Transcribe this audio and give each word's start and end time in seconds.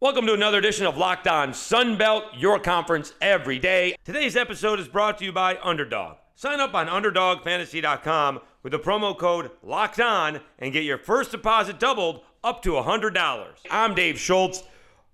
Welcome 0.00 0.26
to 0.28 0.32
another 0.32 0.58
edition 0.58 0.86
of 0.86 0.96
Locked 0.96 1.26
On 1.26 1.50
Sunbelt, 1.50 2.22
your 2.36 2.60
conference 2.60 3.14
every 3.20 3.58
day. 3.58 3.96
Today's 4.04 4.36
episode 4.36 4.78
is 4.78 4.86
brought 4.86 5.18
to 5.18 5.24
you 5.24 5.32
by 5.32 5.58
Underdog. 5.60 6.18
Sign 6.36 6.60
up 6.60 6.72
on 6.72 6.86
UnderdogFantasy.com 6.86 8.38
with 8.62 8.70
the 8.70 8.78
promo 8.78 9.18
code 9.18 9.50
Locked 9.60 9.98
On 9.98 10.40
and 10.60 10.72
get 10.72 10.84
your 10.84 10.98
first 10.98 11.32
deposit 11.32 11.80
doubled 11.80 12.20
up 12.44 12.62
to 12.62 12.74
$100. 12.74 13.54
I'm 13.72 13.96
Dave 13.96 14.20
Schultz, 14.20 14.62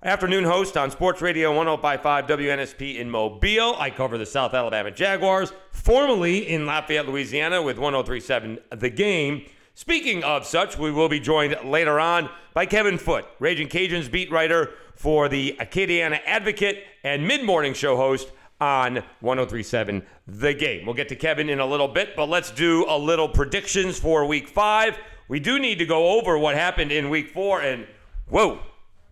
afternoon 0.03 0.45
host 0.45 0.77
on 0.77 0.91
Sports 0.91 1.23
Radio 1.23 1.57
1055 1.57 2.27
WNSP 2.27 2.99
in 2.99 3.09
Mobile. 3.09 3.77
I 3.79 3.89
cover 3.89 4.19
the 4.19 4.27
South 4.27 4.53
Alabama 4.53 4.91
Jaguars, 4.91 5.55
formerly 5.73 6.47
in 6.47 6.67
Lafayette, 6.67 7.09
Louisiana 7.09 7.63
with 7.63 7.79
1037 7.79 8.59
The 8.71 8.91
Game. 8.91 9.47
Speaking 9.77 10.23
of 10.23 10.47
such, 10.47 10.79
we 10.79 10.93
will 10.93 11.09
be 11.09 11.19
joined 11.19 11.57
later 11.65 11.99
on 11.99 12.31
by 12.53 12.65
Kevin 12.65 12.97
Foote, 12.97 13.27
Ragin' 13.41 13.67
Cajuns 13.67 14.09
beat 14.09 14.31
writer 14.31 14.71
for 14.95 15.29
the 15.29 15.57
Acadiana 15.59 16.21
Advocate 16.25 16.85
and 17.03 17.27
mid 17.27 17.43
morning 17.43 17.75
show 17.75 17.97
host 17.97 18.31
on 18.61 19.03
1037 19.19 20.07
The 20.29 20.55
Game. 20.55 20.87
We'll 20.87 20.95
get 20.95 21.09
to 21.09 21.17
Kevin 21.17 21.51
in 21.51 21.59
a 21.59 21.67
little 21.67 21.89
bit, 21.89 22.15
but 22.15 22.29
let's 22.29 22.53
do 22.53 22.87
a 22.89 22.97
little 22.97 23.29
predictions 23.29 23.99
for 23.99 24.25
week 24.25 24.47
five. 24.47 24.97
We 25.27 25.41
do 25.41 25.59
need 25.59 25.81
to 25.81 25.87
go 25.87 26.19
over 26.21 26.39
what 26.39 26.55
happened 26.55 26.93
in 26.93 27.11
week 27.11 27.31
four, 27.31 27.61
and 27.61 27.85
whoa, 28.29 28.61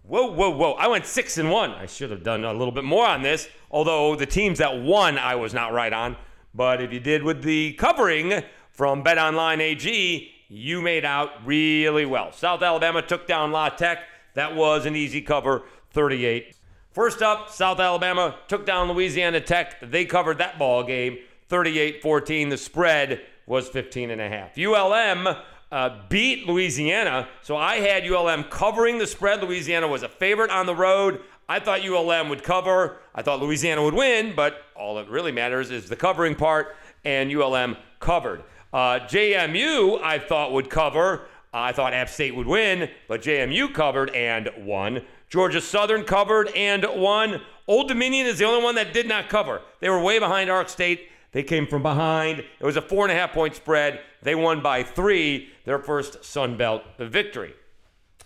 whoa, 0.05 0.31
whoa, 0.31 0.51
whoa. 0.51 0.73
I 0.75 0.87
went 0.87 1.07
six 1.07 1.39
and 1.39 1.51
one. 1.51 1.73
I 1.73 1.87
should 1.87 2.13
have 2.13 2.23
done 2.23 2.45
a 2.45 2.53
little 2.53 2.71
bit 2.71 2.85
more 2.85 3.09
on 3.09 3.23
this, 3.23 3.49
although 3.69 4.15
the 4.15 4.27
teams 4.27 4.59
that 4.59 4.81
won, 4.81 5.19
I 5.19 5.35
was 5.35 5.53
not 5.53 5.73
right 5.73 5.93
on. 5.93 6.17
But 6.55 6.81
if 6.81 6.93
you 6.93 7.01
did 7.01 7.25
with 7.25 7.43
the 7.43 7.73
covering 7.73 8.45
from 8.71 9.03
Bet 9.03 9.19
Online 9.19 9.61
AG, 9.61 10.33
you 10.53 10.83
made 10.83 11.03
out 11.03 11.31
really 11.47 12.05
well. 12.05 12.31
South 12.31 12.61
Alabama 12.61 13.01
took 13.01 13.27
down 13.27 13.53
La 13.53 13.71
Tech. 13.71 14.01
That 14.35 14.55
was 14.55 14.85
an 14.85 14.95
easy 14.95 15.23
cover, 15.23 15.63
38. 15.93 16.55
First 16.91 17.23
up, 17.23 17.49
South 17.49 17.81
Alabama 17.81 18.37
took 18.49 18.67
down 18.67 18.93
Louisiana 18.93 19.41
Tech. 19.41 19.81
They 19.81 20.05
covered 20.05 20.37
that 20.39 20.59
ball 20.59 20.83
game, 20.83 21.17
38-14. 21.49 22.51
The 22.51 22.59
spread 22.59 23.23
was 23.47 23.71
15 23.71 24.11
and 24.11 24.21
a 24.21 24.29
half. 24.29 24.59
ULM 24.59 25.27
uh, 25.73 26.03
beat 26.11 26.47
Louisiana, 26.47 27.29
so 27.41 27.57
I 27.57 27.77
had 27.77 28.07
ULM 28.07 28.45
covering 28.45 28.99
the 28.99 29.07
spread. 29.07 29.43
Louisiana 29.43 29.89
was 29.89 30.03
a 30.03 30.09
favorite 30.09 30.51
on 30.51 30.67
the 30.67 30.77
road. 30.77 31.23
I 31.49 31.61
thought 31.61 31.81
ULM 31.81 32.29
would 32.29 32.43
cover. 32.43 32.99
I 33.15 33.23
thought 33.23 33.41
Louisiana 33.41 33.83
would 33.83 33.95
win, 33.95 34.35
but 34.37 34.65
all 34.77 34.97
that 34.97 35.09
really 35.09 35.33
matters 35.33 35.71
is 35.71 35.89
the 35.89 35.97
covering 35.97 36.35
part, 36.35 36.77
and 37.07 37.35
ULM 37.35 37.79
covered. 38.01 38.43
Uh, 38.73 39.01
JMU, 39.01 40.01
I 40.03 40.19
thought 40.19 40.53
would 40.53 40.71
cover. 40.71 41.27
I 41.53 41.73
thought 41.73 41.93
App 41.93 42.09
State 42.09 42.35
would 42.35 42.47
win, 42.47 42.89
but 43.07 43.21
JMU 43.21 43.75
covered 43.75 44.11
and 44.11 44.49
won. 44.59 45.03
Georgia 45.29 45.61
Southern 45.61 46.05
covered 46.05 46.49
and 46.57 46.87
won. 46.95 47.43
Old 47.69 47.89
Dominion 47.89 48.27
is 48.27 48.39
the 48.39 48.47
only 48.47 48.65
one 48.65 48.75
that 48.77 48.95
did 48.95 49.07
not 49.07 49.29
cover. 49.29 49.61
They 49.81 49.91
were 49.91 50.01
way 50.01 50.19
behind 50.19 50.51
Ark 50.51 50.71
State. 50.71 51.09
They 51.33 51.43
came 51.43 51.67
from 51.67 51.83
behind. 51.83 52.41
It 52.41 52.65
was 52.65 52.77
a 52.77 52.83
four 52.83 53.05
and 53.05 53.13
a 53.13 53.15
half 53.15 53.33
point 53.33 53.55
spread. 53.55 54.01
They 54.23 54.35
won 54.35 54.63
by 54.63 54.83
three, 54.83 55.51
their 55.65 55.79
first 55.79 56.25
Sun 56.25 56.57
Belt 56.57 56.83
victory. 56.99 57.55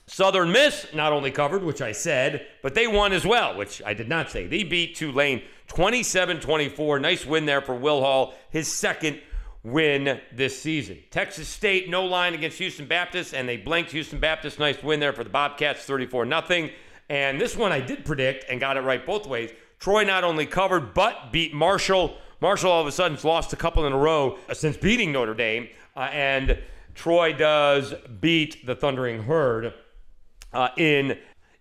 Southern 0.07 0.53
Miss 0.53 0.87
not 0.95 1.13
only 1.13 1.33
covered, 1.33 1.65
which 1.65 1.83
I 1.83 1.91
said, 1.91 2.47
but 2.63 2.75
they 2.75 2.87
won 2.87 3.13
as 3.13 3.27
well, 3.27 3.57
which 3.57 3.83
I 3.85 3.95
did 3.95 4.09
not 4.09 4.31
say. 4.31 4.47
They 4.47 4.63
beat 4.63 4.95
Tulane 4.95 5.43
27 5.67 6.39
24. 6.39 7.01
Nice 7.01 7.27
win 7.27 7.47
there 7.47 7.61
for 7.61 7.75
Will 7.75 8.01
Hall, 8.01 8.35
his 8.51 8.73
second 8.73 9.21
win 9.67 10.21
this 10.33 10.57
season. 10.61 10.97
Texas 11.11 11.49
State, 11.49 11.91
no 11.91 12.05
line 12.05 12.35
against 12.35 12.59
Houston 12.59 12.87
Baptist, 12.87 13.35
and 13.35 13.49
they 13.49 13.57
blanked 13.57 13.91
Houston 13.91 14.21
Baptist. 14.21 14.61
Nice 14.61 14.81
win 14.81 15.01
there 15.01 15.13
for 15.13 15.25
the 15.25 15.31
Bobcats, 15.31 15.85
34 15.85 16.27
0. 16.27 16.71
And 17.09 17.41
this 17.41 17.57
one 17.57 17.73
I 17.73 17.81
did 17.81 18.05
predict 18.05 18.47
and 18.49 18.61
got 18.61 18.77
it 18.77 18.81
right 18.81 19.05
both 19.05 19.27
ways. 19.27 19.51
Troy 19.81 20.05
not 20.05 20.23
only 20.23 20.47
covered, 20.47 20.95
but 20.95 21.33
beat 21.33 21.53
Marshall. 21.53 22.17
Marshall 22.41 22.71
all 22.71 22.81
of 22.81 22.87
a 22.87 22.93
sudden 22.93 23.19
lost 23.25 23.53
a 23.53 23.57
couple 23.57 23.87
in 23.87 23.93
a 23.93 23.99
row 23.99 24.39
uh, 24.49 24.55
since 24.55 24.77
beating 24.77 25.11
Notre 25.11 25.35
Dame. 25.35 25.69
Uh, 25.97 26.09
and 26.13 26.59
Troy 26.95 27.33
does 27.33 27.93
beat 28.21 28.65
the 28.67 28.75
Thundering 28.75 29.25
Herd 29.25 29.75
uh, 30.53 30.69
in, 30.77 31.19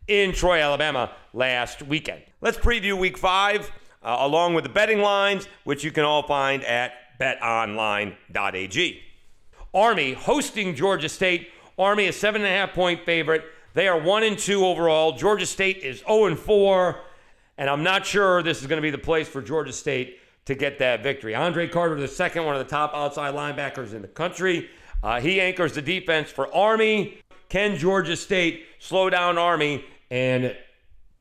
in 0.08 0.32
Troy, 0.32 0.62
Alabama 0.62 1.12
last 1.34 1.82
weekend. 1.82 2.22
Let's 2.40 2.58
preview 2.58 2.98
week 2.98 3.18
five 3.18 3.72
uh, 4.04 4.18
along 4.20 4.54
with 4.54 4.64
the 4.64 4.70
betting 4.70 5.00
lines, 5.00 5.48
which 5.64 5.84
you 5.84 5.92
can 5.92 6.04
all 6.04 6.24
find 6.28 6.64
at 6.64 6.94
betonline.ag. 7.20 9.02
Army 9.74 10.14
hosting 10.14 10.76
Georgia 10.76 11.09
State. 11.09 11.50
Army 11.78 12.08
a 12.08 12.14
seven 12.14 12.42
and 12.42 12.53
a 12.53 12.56
half 12.56 12.74
point 12.74 13.03
favorite. 13.06 13.44
They 13.74 13.90
are 13.90 14.00
one 14.00 14.24
and 14.24 14.40
two 14.40 14.66
overall. 14.66 15.12
Georgia 15.12 15.46
State 15.46 15.78
is 15.78 16.00
0 16.08 16.28
and 16.28 16.40
4, 16.40 16.98
and 17.58 17.70
I'm 17.70 17.84
not 17.84 18.06
sure 18.06 18.42
this 18.42 18.62
is 18.62 18.68
going 18.68 18.78
to 18.78 18.81
be 18.81 18.90
the 18.90 18.98
place 18.98 19.28
for 19.28 19.42
Georgia 19.42 19.74
State 19.74 20.20
to 20.46 20.56
get 20.56 20.80
that 20.80 21.03
victory. 21.03 21.36
Andre 21.36 21.68
Carter, 21.68 22.00
the 22.00 22.08
second, 22.08 22.46
one 22.46 22.56
of 22.56 22.66
the 22.66 22.70
top 22.70 22.94
outside 22.94 23.34
linebackers 23.34 23.94
in 23.94 24.02
the 24.02 24.08
country. 24.08 24.70
Uh, 25.03 25.20
he 25.20 25.42
anchors 25.42 25.74
the 25.74 25.82
defense 25.82 26.32
for 26.32 26.53
Army. 26.56 27.18
Can 27.50 27.78
Georgia 27.78 28.16
State 28.16 28.66
slow 28.80 29.09
down 29.09 29.38
Army 29.38 29.84
and 30.09 30.56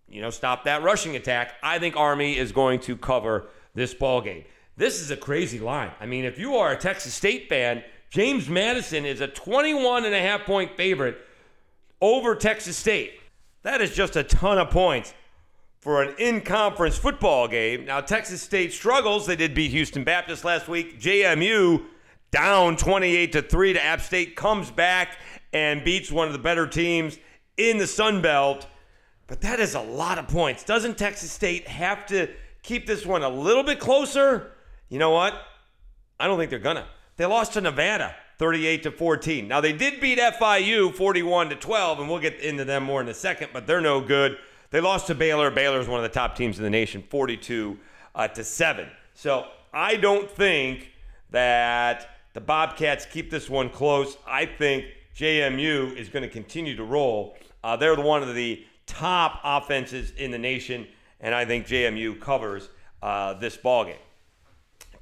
you 0.09 0.22
know 0.22 0.31
stop 0.31 0.65
that 0.65 0.82
rushing 0.82 1.16
attack? 1.16 1.55
I 1.62 1.78
think 1.78 1.97
Army 1.97 2.38
is 2.38 2.53
going 2.53 2.81
to 2.81 2.97
cover 2.97 3.49
this 3.75 3.93
ball 3.93 4.21
game. 4.21 4.44
This 4.77 5.01
is 5.01 5.11
a 5.11 5.17
crazy 5.17 5.61
line. 5.61 5.93
I 6.01 6.07
mean, 6.07 6.25
if 6.25 6.39
you 6.39 6.57
are 6.57 6.73
a 6.73 6.77
Texas 6.77 7.15
State 7.15 7.49
fan, 7.49 7.85
James 8.11 8.49
Madison 8.49 9.05
is 9.05 9.21
a 9.21 9.29
21 9.29 10.05
and 10.05 10.15
a 10.15 10.21
half 10.21 10.45
point 10.45 10.77
favorite 10.77 11.19
over 12.01 12.35
Texas 12.35 12.77
State. 12.77 13.21
That 13.62 13.81
is 13.81 13.95
just 13.95 14.17
a 14.17 14.23
ton 14.23 14.59
of 14.59 14.71
points 14.71 15.15
for 15.81 16.03
an 16.03 16.15
in 16.19 16.41
conference 16.41 16.97
football 16.97 17.47
game. 17.47 17.85
Now, 17.85 18.01
Texas 18.01 18.43
State 18.43 18.73
struggles. 18.73 19.27
They 19.27 19.37
did 19.37 19.55
beat 19.55 19.71
Houston 19.71 20.03
Baptist 20.03 20.45
last 20.45 20.67
week. 20.67 21.01
JMU 21.01 21.85
down 22.31 22.77
28 22.77 23.33
to 23.33 23.43
3 23.43 23.75
to 23.75 23.85
App 23.85 24.01
State 24.01 24.35
comes 24.35 24.71
back 24.71 25.19
and 25.53 25.85
beats 25.85 26.11
one 26.11 26.27
of 26.27 26.33
the 26.33 26.39
better 26.39 26.67
teams 26.67 27.19
in 27.56 27.79
the 27.79 27.87
Sun 27.87 28.23
Belt. 28.23 28.67
But 29.27 29.41
that 29.43 29.61
is 29.61 29.75
a 29.75 29.81
lot 29.81 30.19
of 30.19 30.27
points. 30.27 30.65
Doesn't 30.65 30.99
Texas 30.99 31.31
State 31.31 31.69
have 31.69 32.06
to 32.06 32.29
keep 32.62 32.87
this 32.87 33.06
one 33.06 33.23
a 33.23 33.29
little 33.29 33.62
bit 33.62 33.79
closer? 33.79 34.53
You 34.94 35.00
know 35.00 35.10
what? 35.10 35.34
I 36.21 36.28
don't 36.28 36.38
think 36.38 36.50
they're 36.50 36.60
gonna. 36.60 36.87
They 37.16 37.27
lost 37.27 37.55
to 37.55 37.60
Nevada 37.60 38.15
38 38.38 38.84
to 38.84 38.93
14. 38.93 39.49
Now 39.49 39.60
they 39.60 39.72
did 39.72 40.00
beat 40.00 40.21
FIU 40.21 40.94
41 40.94 41.49
to 41.49 41.56
12, 41.56 41.99
and 41.99 42.09
we'll 42.09 42.21
get 42.21 42.38
into 42.38 42.65
them 42.65 42.84
more 42.84 43.00
in 43.00 43.09
a 43.09 43.15
second, 43.15 43.49
but 43.53 43.66
they're 43.66 43.81
no 43.81 44.00
good. 44.00 44.38
They 44.71 44.81
lost 44.81 45.09
to 45.09 45.16
Baylor. 45.16 45.50
Baylor 45.50 45.81
is 45.81 45.88
one 45.88 45.99
of 45.99 46.05
the 46.05 46.15
top 46.15 46.37
teams 46.37 46.59
in 46.59 46.62
the 46.62 46.71
nation, 46.71 47.03
42 47.10 47.77
uh, 48.15 48.28
to 48.28 48.44
7. 48.44 48.87
So 49.15 49.49
I 49.72 49.97
don't 49.97 50.31
think 50.31 50.93
that 51.31 52.11
the 52.32 52.41
Bobcats 52.41 53.05
keep 53.05 53.32
this 53.32 53.50
one 53.50 53.71
close. 53.71 54.16
I 54.25 54.47
think 54.47 54.84
JMU 55.16 55.97
is 55.97 56.09
going 56.09 56.22
to 56.22 56.28
continue 56.28 56.76
to 56.76 56.84
roll. 56.84 57.37
Uh, 57.65 57.75
they're 57.75 57.97
one 57.97 58.22
of 58.22 58.32
the 58.32 58.65
top 58.87 59.41
offenses 59.43 60.12
in 60.12 60.31
the 60.31 60.38
nation, 60.38 60.87
and 61.19 61.34
I 61.34 61.47
think 61.47 61.66
JMU 61.66 62.21
covers 62.21 62.69
uh, 63.03 63.34
this 63.34 63.56
ball 63.56 63.87
game. 63.87 63.97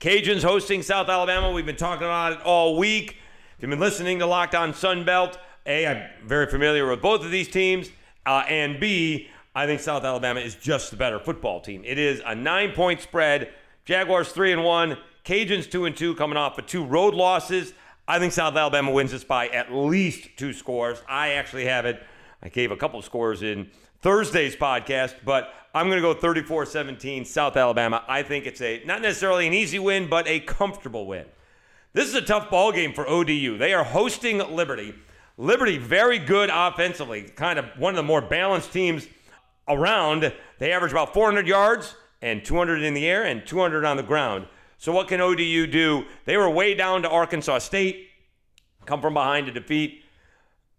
Cajuns 0.03 0.43
hosting 0.43 0.83
South 0.83 1.09
Alabama. 1.09 1.53
We've 1.53 1.65
been 1.65 1.77
talking 1.77 2.03
about 2.03 2.33
it 2.33 2.41
all 2.41 2.77
week. 2.77 3.19
If 3.57 3.63
you've 3.63 3.71
been 3.71 3.79
listening 3.79 4.19
to 4.19 4.27
Locked 4.27 4.57
On 4.57 4.73
Sunbelt, 4.73 5.37
A, 5.65 5.87
I'm 5.87 6.27
very 6.27 6.49
familiar 6.49 6.91
with 6.91 7.01
both 7.01 7.25
of 7.25 7.31
these 7.31 7.47
teams, 7.47 7.89
uh, 8.27 8.43
and 8.49 8.81
B, 8.81 9.29
I 9.55 9.65
think 9.67 9.81
South 9.81 10.03
Alabama 10.03 10.41
is 10.41 10.57
just 10.57 10.91
the 10.91 10.97
better 10.97 11.21
football 11.21 11.61
team. 11.61 11.85
It 11.85 11.99
is 11.99 12.21
a 12.27 12.35
nine 12.35 12.73
point 12.73 13.01
spread. 13.01 13.53
Jaguars 13.85 14.33
three 14.33 14.51
and 14.51 14.65
one. 14.65 14.99
Cajuns 15.25 15.71
two 15.71 15.85
and 15.85 15.97
two, 15.97 16.17
coming 16.17 16.37
off 16.37 16.59
of 16.59 16.67
two 16.67 16.85
road 16.85 17.15
losses. 17.15 17.73
I 18.09 18.19
think 18.19 18.33
South 18.33 18.57
Alabama 18.57 18.91
wins 18.91 19.13
this 19.13 19.23
by 19.23 19.47
at 19.51 19.73
least 19.73 20.31
two 20.37 20.53
scores. 20.53 21.01
I 21.09 21.35
actually 21.35 21.67
have 21.67 21.87
it. 21.87 22.03
I 22.43 22.49
gave 22.49 22.73
a 22.73 22.77
couple 22.77 23.01
scores 23.03 23.43
in 23.43 23.71
Thursday's 24.01 24.57
podcast, 24.57 25.15
but 25.25 25.55
I'm 25.75 25.87
going 25.87 25.99
to 25.99 26.03
go 26.03 26.13
34 26.13 26.67
17 26.67 27.25
South 27.25 27.57
Alabama. 27.57 28.05
I 28.09 28.23
think 28.23 28.47
it's 28.47 28.61
a 28.61 28.83
not 28.85 29.01
necessarily 29.01 29.47
an 29.47 29.53
easy 29.53 29.79
win, 29.79 30.09
but 30.09 30.27
a 30.27 30.41
comfortable 30.41 31.07
win. 31.07 31.27
This 31.93 32.09
is 32.09 32.15
a 32.15 32.23
tough 32.23 32.51
ball 32.51 32.73
game 32.73 32.95
for 32.95 33.09
ODU. 33.09 33.59
They 33.59 33.73
are 33.73 33.85
hosting 33.85 34.39
Liberty. 34.39 34.95
Liberty, 35.39 35.79
very 35.79 36.19
good 36.19 36.51
offensively, 36.53 37.23
kind 37.23 37.59
of 37.59 37.67
one 37.79 37.93
of 37.93 37.97
the 37.97 38.03
more 38.03 38.21
balanced 38.21 38.73
teams 38.73 39.07
around. 39.69 40.33
They 40.59 40.73
average 40.73 40.93
about 40.93 41.15
400 41.15 41.47
yards 41.47 41.95
and 42.21 42.45
200 42.45 42.83
in 42.83 42.95
the 42.95 43.09
air 43.09 43.25
and 43.25 43.47
200 43.47 43.85
on 43.85 43.97
the 43.97 44.03
ground. 44.03 44.47
So, 44.79 44.93
what 44.93 45.07
can 45.09 45.21
ODU 45.21 45.67
do? 45.69 46.07
They 46.25 46.37
were 46.37 46.51
way 46.51 46.75
down 46.75 47.03
to 47.03 47.09
Arkansas 47.09 47.59
State, 47.59 48.09
come 48.85 49.01
from 49.01 49.15
behind 49.15 49.47
to 49.47 49.53
defeat 49.53 50.02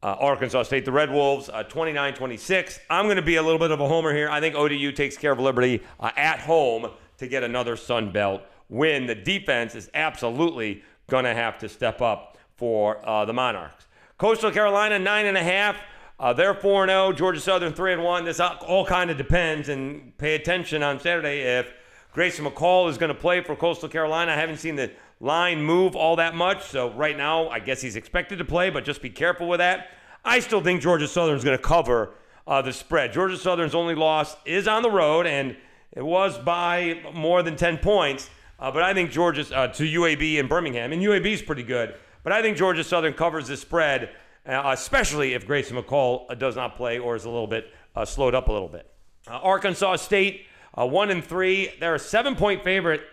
uh, 0.04 0.18
Arkansas 0.20 0.64
State, 0.64 0.84
the 0.84 0.92
Red 0.92 1.10
Wolves, 1.10 1.50
uh, 1.50 1.64
29 1.64 2.14
uh, 2.14 2.16
26. 2.16 2.80
I'm 2.90 3.06
going 3.06 3.16
to 3.16 3.22
be 3.22 3.38
a 3.38 3.42
little 3.42 3.58
bit 3.58 3.72
of 3.72 3.80
a 3.80 3.88
homer 3.88 4.14
here. 4.14 4.30
I 4.30 4.42
think 4.42 4.54
ODU 4.54 4.92
takes 4.92 5.18
care 5.18 5.32
of 5.32 5.40
Liberty 5.40 5.82
uh, 6.00 6.12
at 6.18 6.42
home 6.42 6.92
to 7.18 7.28
get 7.28 7.42
another 7.42 7.78
Sun 7.78 8.12
Belt 8.12 8.42
win. 8.68 9.08
The 9.08 9.16
defense 9.16 9.76
is 9.76 9.90
absolutely 9.94 10.84
going 11.10 11.24
to 11.24 11.34
have 11.34 11.58
to 11.60 11.70
step 11.70 12.02
up 12.02 12.38
for 12.58 13.08
uh, 13.08 13.24
the 13.24 13.34
Monarchs. 13.34 13.88
Coastal 14.18 14.52
Carolina, 14.52 15.00
nine 15.00 15.26
and 15.26 15.38
a 15.38 15.44
half. 15.44 15.78
Uh, 16.20 16.34
they're 16.34 16.54
4 16.54 16.88
0. 16.88 17.14
Georgia 17.14 17.40
Southern 17.40 17.74
3 17.74 17.96
1. 17.96 18.26
This 18.26 18.40
all 18.40 18.86
kind 18.86 19.10
of 19.10 19.18
depends, 19.18 19.70
and 19.70 20.16
pay 20.18 20.36
attention 20.36 20.84
on 20.84 21.00
Saturday 21.00 21.42
if 21.42 21.74
Grayson 22.14 22.46
McCall 22.46 22.90
is 22.90 22.98
going 22.98 23.14
to 23.14 23.20
play 23.20 23.42
for 23.42 23.56
Coastal 23.56 23.90
Carolina. 23.90 24.32
I 24.32 24.36
haven't 24.36 24.58
seen 24.58 24.76
the 24.76 24.92
line 25.24 25.64
move 25.64 25.96
all 25.96 26.18
that 26.18 26.36
much, 26.36 26.64
so 26.66 26.92
right 26.92 27.16
now 27.16 27.48
I 27.48 27.60
guess 27.60 27.82
he's 27.82 27.96
expected 27.96 28.40
to 28.40 28.46
play, 28.46 28.70
but 28.70 28.84
just 28.84 29.02
be 29.02 29.10
careful 29.10 29.48
with 29.48 29.60
that. 29.60 29.88
I 30.26 30.42
still 30.42 30.62
think 30.62 30.82
Georgia 30.82 31.08
Southern's 31.08 31.46
going 31.46 31.58
to 31.58 31.64
cover 31.64 32.16
uh, 32.46 32.62
the 32.62 32.74
spread. 32.74 33.14
Georgia 33.14 33.38
Southern's 33.38 33.74
only 33.74 33.96
loss 33.96 34.36
is 34.46 34.68
on 34.68 34.84
the 34.84 34.92
road, 34.92 35.26
and 35.26 35.56
it 35.94 36.06
was 36.06 36.38
by 36.38 37.02
more 37.14 37.42
than 37.42 37.56
10 37.56 37.78
points. 37.78 38.30
Uh, 38.60 38.70
but 38.70 38.84
I 38.84 38.94
think 38.94 39.12
Georgia's 39.12 39.50
uh, 39.52 39.68
to 39.70 39.84
UAB 39.84 40.36
in 40.36 40.48
Birmingham, 40.48 40.92
and 40.92 41.02
UAB 41.02 41.26
is 41.26 41.42
pretty 41.42 41.64
good. 41.64 41.96
But 42.24 42.34
I 42.34 42.42
think 42.42 42.58
Georgia 42.58 42.84
Southern 42.84 43.14
covers 43.14 43.48
the 43.48 43.56
spread, 43.56 44.10
uh, 44.46 44.62
especially 44.74 45.34
if 45.34 45.48
Grayson 45.48 45.78
McCall 45.78 46.26
uh, 46.30 46.36
does 46.36 46.58
not 46.58 46.76
play 46.76 47.00
or 47.00 47.16
is 47.16 47.24
a 47.24 47.30
little 47.30 47.48
bit 47.48 47.68
uh, 47.96 48.04
slowed 48.04 48.36
up 48.36 48.50
a 48.50 48.52
little 48.52 48.68
bit. 48.68 48.90
Arkansas 49.28 49.96
State, 49.98 50.48
one 50.76 51.10
and 51.10 51.24
three. 51.24 51.72
They're 51.80 51.96
a 51.96 52.00
seven-point 52.00 52.62
favorite 52.62 53.04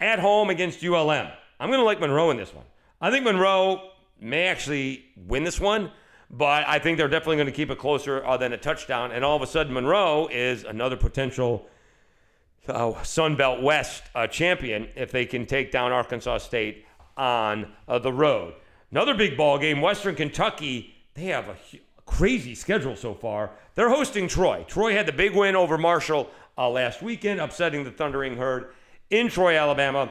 at 0.00 0.18
home 0.18 0.48
against 0.48 0.82
ULM. 0.82 1.28
I'm 1.60 1.68
going 1.68 1.78
to 1.78 1.84
like 1.84 2.00
Monroe 2.00 2.30
in 2.30 2.38
this 2.38 2.54
one. 2.54 2.64
I 3.02 3.10
think 3.10 3.24
Monroe 3.24 3.90
may 4.18 4.46
actually 4.46 5.04
win 5.26 5.44
this 5.44 5.60
one, 5.60 5.90
but 6.30 6.66
I 6.66 6.78
think 6.78 6.96
they're 6.96 7.06
definitely 7.06 7.36
going 7.36 7.46
to 7.46 7.52
keep 7.52 7.70
it 7.70 7.78
closer 7.78 8.24
than 8.38 8.54
a 8.54 8.56
touchdown. 8.56 9.12
And 9.12 9.24
all 9.24 9.36
of 9.36 9.42
a 9.42 9.46
sudden, 9.46 9.72
Monroe 9.74 10.28
is 10.32 10.64
another 10.64 10.96
potential 10.96 11.66
uh, 12.66 13.02
Sun 13.02 13.36
Belt 13.36 13.62
West 13.62 14.04
uh, 14.14 14.26
champion 14.26 14.88
if 14.96 15.12
they 15.12 15.26
can 15.26 15.44
take 15.44 15.70
down 15.70 15.92
Arkansas 15.92 16.38
State 16.38 16.86
on 17.16 17.70
uh, 17.86 17.98
the 17.98 18.12
road. 18.12 18.54
Another 18.90 19.14
big 19.14 19.36
ball 19.36 19.58
game, 19.58 19.80
Western 19.80 20.14
Kentucky. 20.14 20.94
They 21.14 21.24
have 21.24 21.48
a 21.48 21.56
crazy 22.06 22.54
schedule 22.54 22.96
so 22.96 23.14
far. 23.14 23.50
They're 23.74 23.90
hosting 23.90 24.28
Troy. 24.28 24.64
Troy 24.66 24.92
had 24.92 25.06
the 25.06 25.12
big 25.12 25.34
win 25.34 25.56
over 25.56 25.76
Marshall 25.76 26.30
uh, 26.56 26.70
last 26.70 27.02
weekend, 27.02 27.40
upsetting 27.40 27.84
the 27.84 27.90
Thundering 27.90 28.36
Herd 28.36 28.72
in 29.10 29.28
Troy, 29.28 29.56
Alabama. 29.56 30.10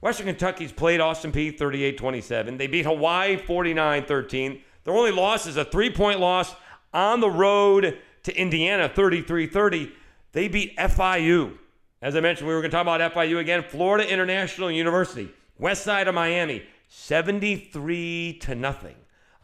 Western 0.00 0.26
Kentucky's 0.26 0.72
played 0.72 1.00
Austin 1.00 1.32
Peay 1.32 1.56
38 1.56 1.98
27. 1.98 2.56
They 2.56 2.66
beat 2.66 2.86
Hawaii 2.86 3.36
49 3.36 4.04
13. 4.04 4.62
Their 4.84 4.94
only 4.94 5.12
loss 5.12 5.46
is 5.46 5.56
a 5.56 5.64
three 5.64 5.90
point 5.90 6.20
loss 6.20 6.54
on 6.92 7.20
the 7.20 7.30
road 7.30 7.98
to 8.22 8.36
Indiana 8.36 8.88
33 8.88 9.46
30. 9.46 9.92
They 10.32 10.48
beat 10.48 10.76
FIU 10.76 11.58
as 12.02 12.16
I 12.16 12.20
mentioned, 12.20 12.48
we 12.48 12.54
were 12.54 12.60
going 12.60 12.70
to 12.70 12.76
talk 12.76 12.82
about 12.82 13.12
FIU 13.12 13.38
again. 13.38 13.62
Florida 13.62 14.10
International 14.10 14.70
University, 14.70 15.30
west 15.58 15.84
side 15.84 16.08
of 16.08 16.14
Miami, 16.14 16.62
73 16.88 18.38
to 18.40 18.54
nothing. 18.54 18.94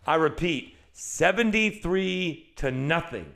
I 0.06 0.14
repeat, 0.14 0.74
73 0.92 2.52
to 2.56 2.70
nothing. 2.70 3.34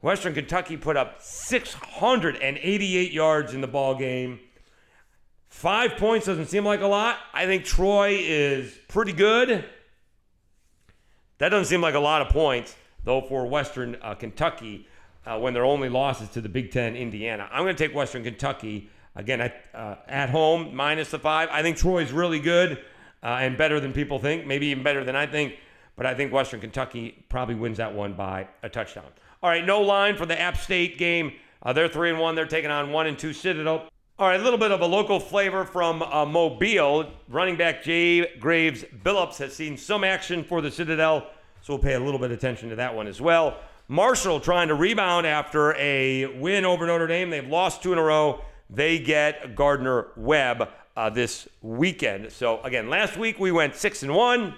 Western 0.00 0.34
Kentucky 0.34 0.76
put 0.76 0.96
up 0.96 1.20
688 1.20 3.12
yards 3.12 3.54
in 3.54 3.60
the 3.60 3.66
ball 3.66 3.96
game. 3.96 4.38
Five 5.48 5.96
points 5.96 6.26
doesn't 6.26 6.46
seem 6.46 6.64
like 6.64 6.82
a 6.82 6.86
lot. 6.86 7.18
I 7.32 7.46
think 7.46 7.64
Troy 7.64 8.16
is 8.20 8.78
pretty 8.86 9.12
good. 9.12 9.64
That 11.38 11.48
doesn't 11.50 11.66
seem 11.66 11.80
like 11.80 11.94
a 11.94 12.00
lot 12.00 12.22
of 12.22 12.28
points, 12.28 12.76
though, 13.04 13.20
for 13.22 13.46
Western 13.46 13.96
uh, 14.02 14.14
Kentucky 14.14 14.86
uh, 15.24 15.38
when 15.38 15.54
their 15.54 15.64
only 15.64 15.88
loss 15.88 16.20
is 16.20 16.28
to 16.30 16.40
the 16.40 16.48
Big 16.48 16.70
Ten, 16.70 16.96
Indiana. 16.96 17.48
I'm 17.52 17.64
going 17.64 17.74
to 17.74 17.86
take 17.86 17.94
Western 17.94 18.24
Kentucky 18.24 18.90
again 19.14 19.40
at, 19.40 19.64
uh, 19.74 19.96
at 20.06 20.30
home 20.30 20.74
minus 20.74 21.10
the 21.10 21.18
five. 21.18 21.48
I 21.50 21.62
think 21.62 21.76
Troy's 21.76 22.12
really 22.12 22.40
good 22.40 22.78
uh, 23.22 23.38
and 23.40 23.56
better 23.56 23.80
than 23.80 23.92
people 23.92 24.18
think, 24.18 24.46
maybe 24.46 24.66
even 24.66 24.82
better 24.82 25.04
than 25.04 25.16
I 25.16 25.26
think. 25.26 25.56
But 25.96 26.06
I 26.06 26.14
think 26.14 26.32
Western 26.32 26.60
Kentucky 26.60 27.24
probably 27.28 27.56
wins 27.56 27.78
that 27.78 27.92
one 27.92 28.12
by 28.12 28.48
a 28.62 28.68
touchdown. 28.68 29.06
All 29.42 29.50
right, 29.50 29.64
no 29.64 29.80
line 29.80 30.16
for 30.16 30.26
the 30.26 30.38
App 30.40 30.56
State 30.56 30.98
game. 30.98 31.32
Uh, 31.62 31.72
they're 31.72 31.88
three 31.88 32.10
and 32.10 32.18
one. 32.18 32.34
They're 32.34 32.46
taking 32.46 32.70
on 32.70 32.92
one 32.92 33.06
and 33.06 33.18
two 33.18 33.32
Citadel. 33.32 33.88
All 34.20 34.26
right, 34.26 34.40
a 34.40 34.42
little 34.42 34.58
bit 34.58 34.72
of 34.72 34.80
a 34.80 34.84
local 34.84 35.20
flavor 35.20 35.64
from 35.64 36.02
uh, 36.02 36.26
Mobile. 36.26 37.08
Running 37.28 37.54
back 37.54 37.84
Jay 37.84 38.36
Graves 38.40 38.82
Billups 39.04 39.36
has 39.36 39.54
seen 39.54 39.76
some 39.76 40.02
action 40.02 40.42
for 40.42 40.60
the 40.60 40.72
Citadel, 40.72 41.28
so 41.62 41.74
we'll 41.74 41.78
pay 41.78 41.94
a 41.94 42.00
little 42.00 42.18
bit 42.18 42.32
of 42.32 42.36
attention 42.36 42.68
to 42.70 42.74
that 42.74 42.92
one 42.92 43.06
as 43.06 43.20
well. 43.20 43.58
Marshall 43.86 44.40
trying 44.40 44.66
to 44.66 44.74
rebound 44.74 45.24
after 45.24 45.72
a 45.76 46.26
win 46.40 46.64
over 46.64 46.84
Notre 46.84 47.06
Dame. 47.06 47.30
They've 47.30 47.46
lost 47.46 47.80
two 47.80 47.92
in 47.92 47.98
a 48.00 48.02
row. 48.02 48.40
They 48.68 48.98
get 48.98 49.54
Gardner 49.54 50.08
Webb 50.16 50.68
uh, 50.96 51.10
this 51.10 51.46
weekend. 51.62 52.32
So 52.32 52.60
again, 52.62 52.90
last 52.90 53.16
week 53.16 53.38
we 53.38 53.52
went 53.52 53.76
six 53.76 54.02
and 54.02 54.12
one, 54.12 54.52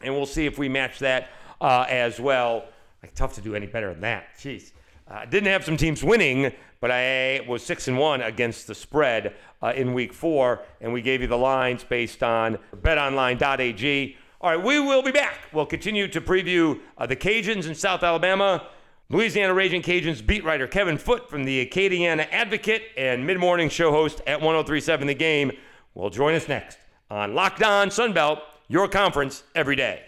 and 0.00 0.14
we'll 0.14 0.26
see 0.26 0.46
if 0.46 0.58
we 0.58 0.68
match 0.68 1.00
that 1.00 1.30
uh, 1.60 1.86
as 1.88 2.20
well. 2.20 2.66
Like, 3.02 3.16
tough 3.16 3.34
to 3.34 3.40
do 3.40 3.56
any 3.56 3.66
better 3.66 3.90
than 3.92 4.02
that. 4.02 4.36
Jeez. 4.38 4.70
Uh, 5.10 5.24
didn't 5.24 5.48
have 5.48 5.64
some 5.64 5.76
teams 5.76 6.04
winning, 6.04 6.52
but 6.80 6.90
I 6.92 7.40
was 7.48 7.64
six 7.64 7.88
and 7.88 7.98
one 7.98 8.22
against 8.22 8.68
the 8.68 8.74
spread 8.74 9.34
uh, 9.60 9.72
in 9.74 9.92
week 9.92 10.12
four, 10.12 10.62
and 10.80 10.92
we 10.92 11.02
gave 11.02 11.20
you 11.20 11.26
the 11.26 11.36
lines 11.36 11.82
based 11.82 12.22
on 12.22 12.58
BetOnline.ag. 12.76 14.16
All 14.40 14.50
right, 14.50 14.64
we 14.64 14.78
will 14.78 15.02
be 15.02 15.10
back. 15.10 15.48
We'll 15.52 15.66
continue 15.66 16.06
to 16.08 16.20
preview 16.20 16.80
uh, 16.96 17.06
the 17.06 17.16
Cajuns 17.16 17.66
in 17.66 17.74
South 17.74 18.04
Alabama. 18.04 18.68
Louisiana 19.08 19.52
Ragin' 19.52 19.82
Cajuns 19.82 20.24
beat 20.24 20.44
writer 20.44 20.68
Kevin 20.68 20.96
Foote 20.96 21.28
from 21.28 21.42
the 21.42 21.66
Acadiana 21.66 22.28
Advocate 22.30 22.84
and 22.96 23.26
mid 23.26 23.40
morning 23.40 23.68
show 23.68 23.90
host 23.90 24.20
at 24.28 24.40
1037 24.40 25.08
The 25.08 25.14
Game 25.14 25.50
will 25.94 26.10
join 26.10 26.34
us 26.34 26.46
next 26.46 26.78
on 27.10 27.34
Locked 27.34 27.64
On 27.64 27.88
Sunbelt, 27.88 28.40
your 28.68 28.86
conference 28.86 29.42
every 29.56 29.74
day. 29.74 30.04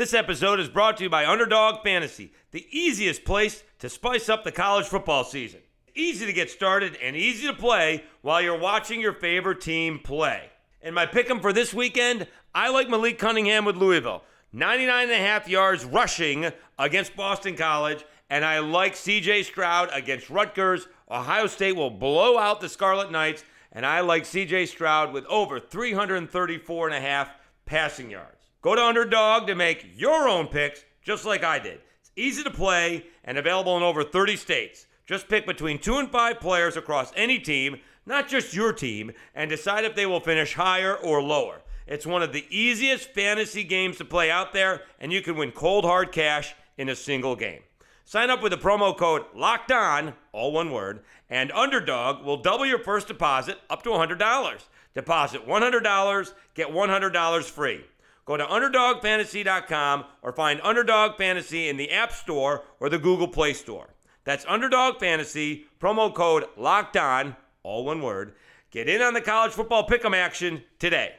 This 0.00 0.14
episode 0.14 0.60
is 0.60 0.70
brought 0.70 0.96
to 0.96 1.02
you 1.02 1.10
by 1.10 1.26
Underdog 1.26 1.82
Fantasy, 1.82 2.32
the 2.52 2.66
easiest 2.70 3.22
place 3.22 3.62
to 3.80 3.90
spice 3.90 4.30
up 4.30 4.44
the 4.44 4.50
college 4.50 4.86
football 4.86 5.24
season. 5.24 5.60
Easy 5.94 6.24
to 6.24 6.32
get 6.32 6.50
started 6.50 6.96
and 7.02 7.14
easy 7.14 7.46
to 7.46 7.52
play 7.52 8.04
while 8.22 8.40
you're 8.40 8.58
watching 8.58 9.02
your 9.02 9.12
favorite 9.12 9.60
team 9.60 9.98
play. 9.98 10.48
And 10.80 10.94
my 10.94 11.04
pick 11.04 11.28
'em 11.28 11.40
for 11.40 11.52
this 11.52 11.74
weekend, 11.74 12.26
I 12.54 12.70
like 12.70 12.88
Malik 12.88 13.18
Cunningham 13.18 13.66
with 13.66 13.76
Louisville. 13.76 14.24
99 14.54 15.10
and 15.10 15.12
a 15.12 15.18
half 15.18 15.46
yards 15.46 15.84
rushing 15.84 16.50
against 16.78 17.14
Boston 17.14 17.54
College. 17.54 18.02
And 18.30 18.42
I 18.42 18.60
like 18.60 18.96
CJ 18.96 19.42
Stroud 19.42 19.90
against 19.92 20.30
Rutgers. 20.30 20.88
Ohio 21.10 21.46
State 21.46 21.76
will 21.76 21.90
blow 21.90 22.38
out 22.38 22.62
the 22.62 22.70
Scarlet 22.70 23.10
Knights. 23.10 23.44
And 23.70 23.84
I 23.84 24.00
like 24.00 24.24
CJ 24.24 24.64
Stroud 24.64 25.12
with 25.12 25.26
over 25.26 25.60
334 25.60 26.88
and 26.88 26.96
a 26.96 27.06
half 27.06 27.34
passing 27.66 28.10
yards. 28.10 28.39
Go 28.62 28.74
to 28.74 28.82
Underdog 28.82 29.46
to 29.46 29.54
make 29.54 29.86
your 29.96 30.28
own 30.28 30.46
picks, 30.46 30.84
just 31.02 31.24
like 31.24 31.42
I 31.42 31.58
did. 31.58 31.80
It's 32.00 32.10
easy 32.14 32.42
to 32.42 32.50
play 32.50 33.06
and 33.24 33.38
available 33.38 33.74
in 33.78 33.82
over 33.82 34.04
30 34.04 34.36
states. 34.36 34.86
Just 35.06 35.28
pick 35.28 35.46
between 35.46 35.78
two 35.78 35.96
and 35.96 36.10
five 36.10 36.40
players 36.40 36.76
across 36.76 37.10
any 37.16 37.38
team, 37.38 37.78
not 38.04 38.28
just 38.28 38.52
your 38.52 38.74
team, 38.74 39.12
and 39.34 39.48
decide 39.48 39.84
if 39.86 39.94
they 39.94 40.04
will 40.04 40.20
finish 40.20 40.54
higher 40.54 40.94
or 40.94 41.22
lower. 41.22 41.62
It's 41.86 42.06
one 42.06 42.22
of 42.22 42.34
the 42.34 42.44
easiest 42.50 43.14
fantasy 43.14 43.64
games 43.64 43.96
to 43.96 44.04
play 44.04 44.30
out 44.30 44.52
there, 44.52 44.82
and 45.00 45.10
you 45.10 45.22
can 45.22 45.36
win 45.36 45.52
cold 45.52 45.86
hard 45.86 46.12
cash 46.12 46.54
in 46.76 46.90
a 46.90 46.94
single 46.94 47.36
game. 47.36 47.62
Sign 48.04 48.28
up 48.28 48.42
with 48.42 48.52
the 48.52 48.58
promo 48.58 48.94
code 48.94 49.24
LOCKED 49.34 49.72
ON, 49.72 50.14
all 50.32 50.52
one 50.52 50.70
word, 50.70 51.00
and 51.30 51.50
Underdog 51.52 52.26
will 52.26 52.36
double 52.36 52.66
your 52.66 52.78
first 52.78 53.08
deposit 53.08 53.58
up 53.70 53.82
to 53.84 53.88
$100. 53.88 54.64
Deposit 54.94 55.46
$100, 55.46 56.32
get 56.54 56.68
$100 56.68 57.44
free. 57.44 57.84
Go 58.24 58.36
to 58.36 58.44
UnderdogFantasy.com 58.44 60.04
or 60.22 60.32
find 60.32 60.60
Underdog 60.62 61.16
Fantasy 61.16 61.68
in 61.68 61.76
the 61.76 61.90
App 61.90 62.12
Store 62.12 62.64
or 62.78 62.88
the 62.88 62.98
Google 62.98 63.28
Play 63.28 63.52
Store. 63.52 63.94
That's 64.24 64.44
Underdog 64.46 65.00
Fantasy, 65.00 65.66
promo 65.80 66.14
code 66.14 66.44
LOCKED 66.56 66.96
ON, 66.96 67.36
all 67.62 67.84
one 67.84 68.02
word. 68.02 68.34
Get 68.70 68.88
in 68.88 69.02
on 69.02 69.14
the 69.14 69.20
college 69.20 69.52
football 69.52 69.86
pick'em 69.86 70.14
action 70.14 70.62
today. 70.78 71.14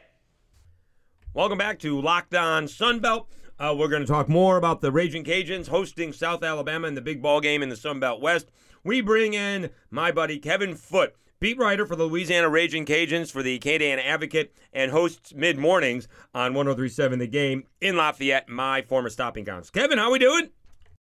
Welcome 1.34 1.58
back 1.58 1.80
to 1.80 2.00
Locked 2.00 2.36
On 2.36 2.66
Sunbelt. 2.66 3.26
Uh, 3.58 3.76
we're 3.78 3.88
going 3.88 4.02
to 4.02 4.08
talk 4.08 4.28
more 4.28 4.58
about 4.58 4.82
the 4.82 4.92
Ragin' 4.92 5.24
Cajuns 5.24 5.68
hosting 5.68 6.14
South 6.14 6.44
Alabama 6.44 6.88
in 6.88 6.96
the 6.96 7.02
big 7.02 7.22
ball 7.22 7.42
game 7.42 7.64
in 7.64 7.70
the 7.70 7.76
Sunbelt 7.76 8.22
West. 8.22 8.50
We 8.84 9.02
bring 9.02 9.34
in 9.34 9.70
my 9.90 10.12
buddy 10.12 10.40
Kevin 10.40 10.76
Foote, 10.76 11.16
beat 11.42 11.58
writer 11.58 11.86
for 11.86 11.98
the 11.98 12.06
Louisiana 12.06 12.48
Ragin' 12.50 12.86
Cajuns 12.86 13.32
for 13.32 13.44
the 13.44 13.60
Acadiana 13.60 14.06
Advocate, 14.06 14.56
and 14.72 14.92
hosts 14.92 15.34
mid 15.34 15.58
mornings 15.58 16.08
on 16.34 16.54
1037 16.54 17.20
The 17.20 17.28
Game 17.28 17.64
in 17.82 17.98
Lafayette, 17.98 18.48
my 18.48 18.84
former 18.84 19.10
stopping 19.10 19.44
grounds. 19.44 19.70
Kevin, 19.70 19.98
how 19.98 20.12
we 20.12 20.20
doing? 20.20 20.50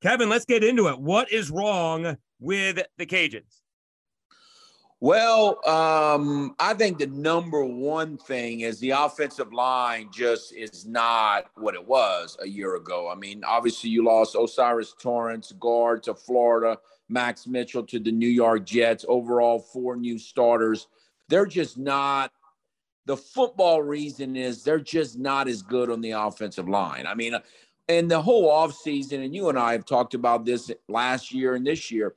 Kevin, 0.01 0.29
let's 0.29 0.45
get 0.45 0.63
into 0.63 0.89
it. 0.89 1.00
What 1.00 1.31
is 1.31 1.51
wrong 1.51 2.17
with 2.39 2.79
the 2.98 3.05
Cajuns? 3.05 3.62
Well, 5.00 5.67
um, 5.67 6.55
I 6.60 6.74
think 6.75 7.00
the 7.00 7.07
number 7.07 7.63
one 7.63 8.17
thing 8.17 8.62
is 8.62 8.79
the 8.79 8.91
offensive 8.91 9.51
line 9.51 10.10
just 10.12 10.53
is 10.53 10.86
not 10.86 11.45
what 11.55 11.74
it 11.74 11.88
was 11.88 12.38
a 12.39 12.48
year 12.48 12.75
ago. 12.75 13.10
I 13.10 13.15
mean, 13.15 13.43
obviously, 13.43 13.89
you 13.89 14.03
lost 14.03 14.36
O'Cyrus 14.36 14.93
Torrence, 15.00 15.53
guard 15.60 16.03
to 16.03 16.13
Florida, 16.13 16.77
Max 17.11 17.45
Mitchell 17.45 17.83
to 17.83 17.99
the 17.99 18.11
New 18.11 18.27
York 18.27 18.65
Jets. 18.65 19.05
Overall, 19.07 19.59
four 19.59 19.95
new 19.95 20.17
starters. 20.17 20.87
They're 21.29 21.45
just 21.45 21.77
not. 21.77 22.31
The 23.05 23.17
football 23.17 23.81
reason 23.81 24.35
is 24.35 24.63
they're 24.63 24.79
just 24.79 25.17
not 25.17 25.47
as 25.47 25.61
good 25.61 25.89
on 25.89 26.01
the 26.01 26.11
offensive 26.11 26.69
line. 26.69 27.07
I 27.07 27.15
mean, 27.15 27.35
and 27.87 28.09
the 28.09 28.21
whole 28.21 28.49
offseason, 28.49 29.23
and 29.23 29.35
you 29.35 29.49
and 29.49 29.57
I 29.57 29.73
have 29.73 29.85
talked 29.85 30.13
about 30.13 30.45
this 30.45 30.71
last 30.87 31.33
year 31.33 31.55
and 31.55 31.65
this 31.65 31.91
year. 31.91 32.15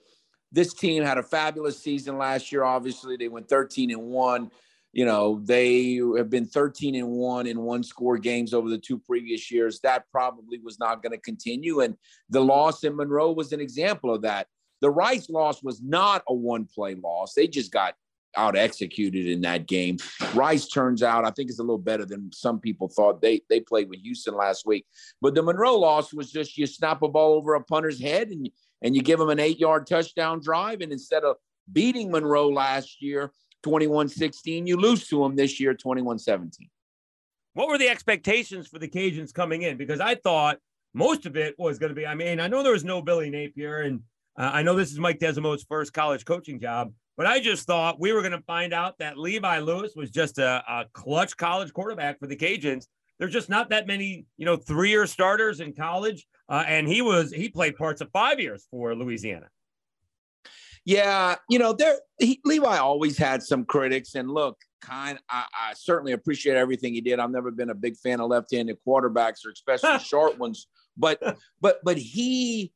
This 0.53 0.73
team 0.73 1.03
had 1.03 1.19
a 1.19 1.23
fabulous 1.23 1.83
season 1.83 2.17
last 2.17 2.53
year. 2.53 2.63
Obviously, 2.63 3.17
they 3.17 3.27
went 3.27 3.49
13 3.49 3.91
and 3.91 4.03
1. 4.03 4.51
You 4.93 5.05
know, 5.05 5.41
they 5.43 6.01
have 6.17 6.31
been 6.31 6.47
13 6.47 6.95
and 6.95 7.09
1 7.09 7.49
in 7.49 7.61
one 7.61 7.83
score 7.83 8.17
games 8.17 8.55
over 8.55 8.69
the 8.69 8.79
two 8.79 8.97
previous 8.97 9.51
years. 9.51 9.81
That 9.81 10.05
probably 10.13 10.59
was 10.59 10.79
not 10.79 11.03
going 11.03 11.11
to 11.11 11.19
continue. 11.19 11.81
And 11.81 11.97
the 12.31 12.41
loss 12.41 12.85
in 12.85 12.95
Monroe 12.95 13.33
was 13.33 13.53
an 13.53 13.61
example 13.61 14.15
of 14.15 14.23
that. 14.23 14.47
The 14.85 14.91
Rice 14.91 15.31
loss 15.31 15.63
was 15.63 15.81
not 15.81 16.23
a 16.29 16.35
one 16.35 16.67
play 16.67 16.95
loss. 16.95 17.33
They 17.33 17.47
just 17.47 17.73
got 17.73 17.95
out 18.37 18.55
executed 18.55 19.27
in 19.27 19.41
that 19.41 19.67
game. 19.67 19.97
Rice 20.35 20.69
turns 20.69 21.03
out, 21.03 21.25
I 21.25 21.31
think, 21.31 21.49
is 21.49 21.59
a 21.59 21.63
little 21.63 21.79
better 21.79 22.05
than 22.05 22.31
some 22.35 22.61
people 22.61 22.89
thought. 22.89 23.23
They 23.23 23.41
they 23.49 23.61
played 23.61 23.89
with 23.89 24.01
Houston 24.01 24.35
last 24.35 24.67
week, 24.67 24.85
but 25.23 25.35
the 25.35 25.43
Monroe 25.43 25.79
loss 25.79 26.13
was 26.13 26.31
just 26.31 26.59
you 26.59 26.67
snap 26.67 27.01
a 27.01 27.09
ball 27.09 27.33
over 27.33 27.55
a 27.55 27.65
punter's 27.65 27.99
head 27.99 28.29
and 28.29 28.51
and 28.83 28.95
you 28.95 29.01
give 29.01 29.19
them 29.19 29.31
an 29.31 29.41
eight 29.41 29.59
yard 29.59 29.87
touchdown 29.87 30.39
drive, 30.43 30.83
and 30.83 30.93
instead 30.93 31.25
of 31.25 31.37
beating 31.73 32.11
Monroe 32.11 32.51
last 32.51 33.01
year 33.01 33.33
21-16, 33.65 34.67
you 34.67 34.77
lose 34.77 35.09
to 35.09 35.23
them 35.23 35.35
this 35.35 35.59
year 35.59 35.73
21-17. 35.73 36.51
What 37.55 37.69
were 37.69 37.79
the 37.79 37.89
expectations 37.89 38.69
for 38.69 38.79
the 38.79 38.89
Cajuns 38.89 39.33
coming 39.33 39.63
in? 39.63 39.79
Because 39.79 40.01
I 40.01 40.17
thought 40.17 40.59
most 40.93 41.25
of 41.25 41.39
it 41.39 41.55
was 41.59 41.79
going 41.79 41.89
to 41.89 41.97
be. 41.97 42.07
I 42.07 42.15
mean, 42.15 42.39
I 42.39 42.49
know 42.49 42.63
there 42.63 42.73
was 42.73 42.85
no 42.85 43.01
Billy 43.01 43.31
Napier, 43.31 43.81
and 43.81 44.03
uh, 44.37 44.51
I 44.53 44.63
know 44.63 44.75
this 44.75 44.93
is 44.93 44.99
Mike 44.99 45.19
Desormeaux's 45.19 45.65
first 45.69 45.93
college 45.93 46.25
coaching 46.25 46.61
job. 46.61 46.93
But 47.17 47.27
I 47.27 47.41
just 47.41 47.67
thought 47.67 48.01
we 48.01 48.13
were 48.13 48.23
going 48.23 48.33
to 48.33 48.43
find 48.43 48.73
out 48.73 48.99
that 48.99 49.17
Levi 49.17 49.61
Lewis 49.61 49.93
was 49.95 50.11
just 50.11 50.39
a, 50.39 50.65
a 50.69 50.87
clutch 50.93 51.37
college 51.37 51.73
quarterback 51.73 52.19
for 52.19 52.27
the 52.27 52.37
Cajuns. 52.37 52.87
There's 53.19 53.33
just 53.33 53.49
not 53.49 53.71
that 53.71 53.87
many, 53.87 54.27
you 54.37 54.45
know, 54.45 54.57
three-year 54.57 55.07
starters 55.07 55.61
in 55.61 55.73
college, 55.75 56.27
uh, 56.49 56.65
and 56.67 56.89
he 56.89 57.01
was 57.01 57.33
he 57.33 57.49
played 57.49 57.77
parts 57.77 58.01
of 58.01 58.11
five 58.11 58.41
years 58.41 58.67
for 58.71 58.95
Louisiana. 58.97 59.47
Yeah, 60.85 61.37
you 61.49 61.61
know, 61.61 61.73
there 61.73 61.97
he, 62.19 62.41
Levi 62.45 62.77
always 62.77 63.17
had 63.17 63.43
some 63.45 63.65
critics, 63.65 64.17
and 64.17 64.29
look, 64.29 64.59
kind, 64.83 65.19
I, 65.31 65.45
I 65.55 65.75
certainly 65.75 66.13
appreciate 66.13 66.57
everything 66.57 66.93
he 66.93 67.01
did. 67.01 67.21
I've 67.21 67.31
never 67.31 67.53
been 67.53 67.71
a 67.71 67.75
big 67.75 67.97
fan 67.97 68.21
of 68.21 68.29
left-handed 68.29 68.79
quarterbacks, 68.87 69.47
or 69.47 69.51
especially 69.51 69.99
short 70.05 70.37
ones, 70.37 70.67
but 70.97 71.39
but 71.61 71.79
but 71.85 71.97
he 71.97 72.73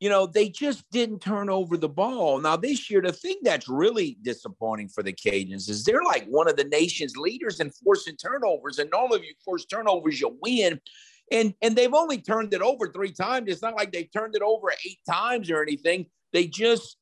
you 0.00 0.08
know, 0.08 0.26
they 0.26 0.48
just 0.48 0.88
didn't 0.90 1.20
turn 1.20 1.50
over 1.50 1.76
the 1.76 1.88
ball. 1.88 2.40
Now, 2.40 2.56
this 2.56 2.88
year, 2.88 3.02
the 3.02 3.12
thing 3.12 3.36
that's 3.42 3.68
really 3.68 4.16
disappointing 4.22 4.88
for 4.88 5.02
the 5.02 5.12
Cajuns 5.12 5.68
is 5.68 5.84
they're 5.84 6.04
like 6.04 6.26
one 6.26 6.48
of 6.48 6.56
the 6.56 6.64
nation's 6.64 7.16
leaders 7.16 7.58
in 7.58 7.70
forcing 7.70 8.16
turnovers. 8.16 8.78
And 8.78 8.92
all 8.94 9.12
of 9.12 9.24
you 9.24 9.34
force 9.44 9.64
turnovers, 9.64 10.20
you 10.20 10.38
win. 10.40 10.80
And, 11.32 11.52
and 11.62 11.74
they've 11.74 11.92
only 11.92 12.18
turned 12.18 12.54
it 12.54 12.62
over 12.62 12.92
three 12.92 13.12
times. 13.12 13.50
It's 13.50 13.62
not 13.62 13.74
like 13.74 13.90
they've 13.90 14.10
turned 14.12 14.36
it 14.36 14.42
over 14.42 14.72
eight 14.86 15.00
times 15.08 15.50
or 15.50 15.62
anything. 15.62 16.06
They 16.32 16.46
just 16.46 16.96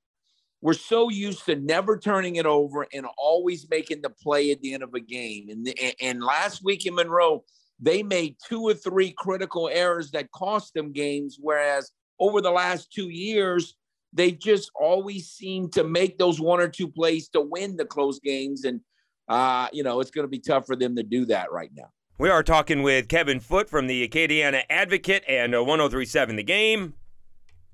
were 0.62 0.75
so 0.75 1.11
used 1.11 1.45
to 1.47 1.55
never 1.55 1.99
turning 1.99 2.37
it 2.37 2.47
over 2.47 2.87
and 2.95 3.07
always 3.19 3.69
making 3.69 4.00
the 4.00 4.11
play 4.11 4.50
at 4.53 4.61
the 4.62 4.73
end 4.73 4.83
of 4.83 4.95
a 4.95 5.00
game. 5.00 5.50
And, 5.50 5.73
and 6.00 6.23
last 6.23 6.65
week 6.65 6.87
in 6.87 6.95
Monroe, 6.95 7.45
they 7.79 8.03
made 8.03 8.37
two 8.49 8.62
or 8.62 8.73
three 8.73 9.12
critical 9.12 9.69
errors 9.71 10.11
that 10.12 10.31
cost 10.33 10.73
them 10.73 10.93
games, 10.93 11.37
whereas 11.38 11.93
over 12.18 12.40
the 12.40 12.50
last 12.50 12.92
two 12.92 13.08
years, 13.08 13.76
they 14.12 14.32
just 14.32 14.70
always 14.75 15.28
seem 15.28 15.68
to 15.70 15.85
make 15.85 16.18
those 16.18 16.40
one 16.40 16.61
or 16.61 16.68
two 16.68 16.88
plays 16.88 17.28
to 17.30 17.40
win 17.40 17.76
the 17.76 17.85
close 17.85 18.18
games. 18.18 18.64
And, 18.64 18.80
uh, 19.28 19.68
you 19.73 19.82
know, 19.82 20.00
it's 20.00 20.11
going 20.11 20.25
to 20.25 20.28
be 20.30 20.38
tough 20.38 20.66
for 20.66 20.76
them 20.76 20.96
to 20.96 21.02
do 21.02 21.26
that 21.26 21.52
right 21.52 21.70
now. 21.75 21.90
We 22.18 22.30
are 22.30 22.42
talking 22.42 22.82
with 22.82 23.08
Kevin 23.08 23.40
Foote 23.40 23.68
from 23.68 23.88
the 23.88 24.08
Acadiana 24.08 24.62
Advocate 24.70 25.23
and 25.28 25.54
uh, 25.54 25.62
1037 25.62 26.37
The 26.37 26.42
Game. 26.42 26.94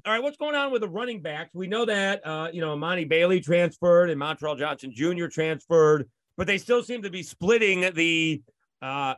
All 0.05 0.13
right, 0.13 0.21
what's 0.21 0.37
going 0.37 0.57
on 0.57 0.73
with 0.73 0.81
the 0.81 0.89
running 0.89 1.23
backs? 1.23 1.51
We 1.55 1.69
know 1.69 1.85
that, 1.85 2.27
uh, 2.27 2.49
you 2.53 2.61
know, 2.61 2.77
Monty 2.77 3.05
Bailey 3.05 3.41
transferred 3.41 4.11
and 4.11 4.21
Montrell 4.21 4.59
Johnson 4.59 4.93
Jr. 4.93 5.27
transferred, 5.29 6.09
but 6.37 6.49
they 6.49 6.59
still 6.59 6.83
seem 6.83 7.03
to 7.03 7.11
be 7.11 7.23
splitting 7.23 7.89
the 7.95 8.43
uh, 8.81 9.15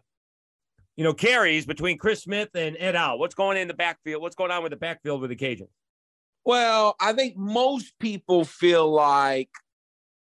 you 0.97 1.05
know, 1.05 1.15
carries 1.15 1.67
between 1.67 1.99
Chris 1.99 2.23
Smith 2.23 2.51
and 2.55 2.77
Ed 2.79 2.95
Al. 2.95 3.19
What's 3.19 3.35
going 3.35 3.57
in 3.57 3.69
the 3.69 3.75
backfield? 3.75 4.23
What's 4.23 4.37
going 4.37 4.51
on 4.51 4.63
with 4.63 4.71
the 4.71 4.77
backfield 4.77 5.21
with 5.21 5.31
the 5.31 5.37
Cajuns? 5.37 5.69
Well, 6.45 6.95
I 7.01 7.13
think 7.15 7.37
most 7.37 7.99
people 7.99 8.45
feel 8.45 8.91
like 8.91 9.49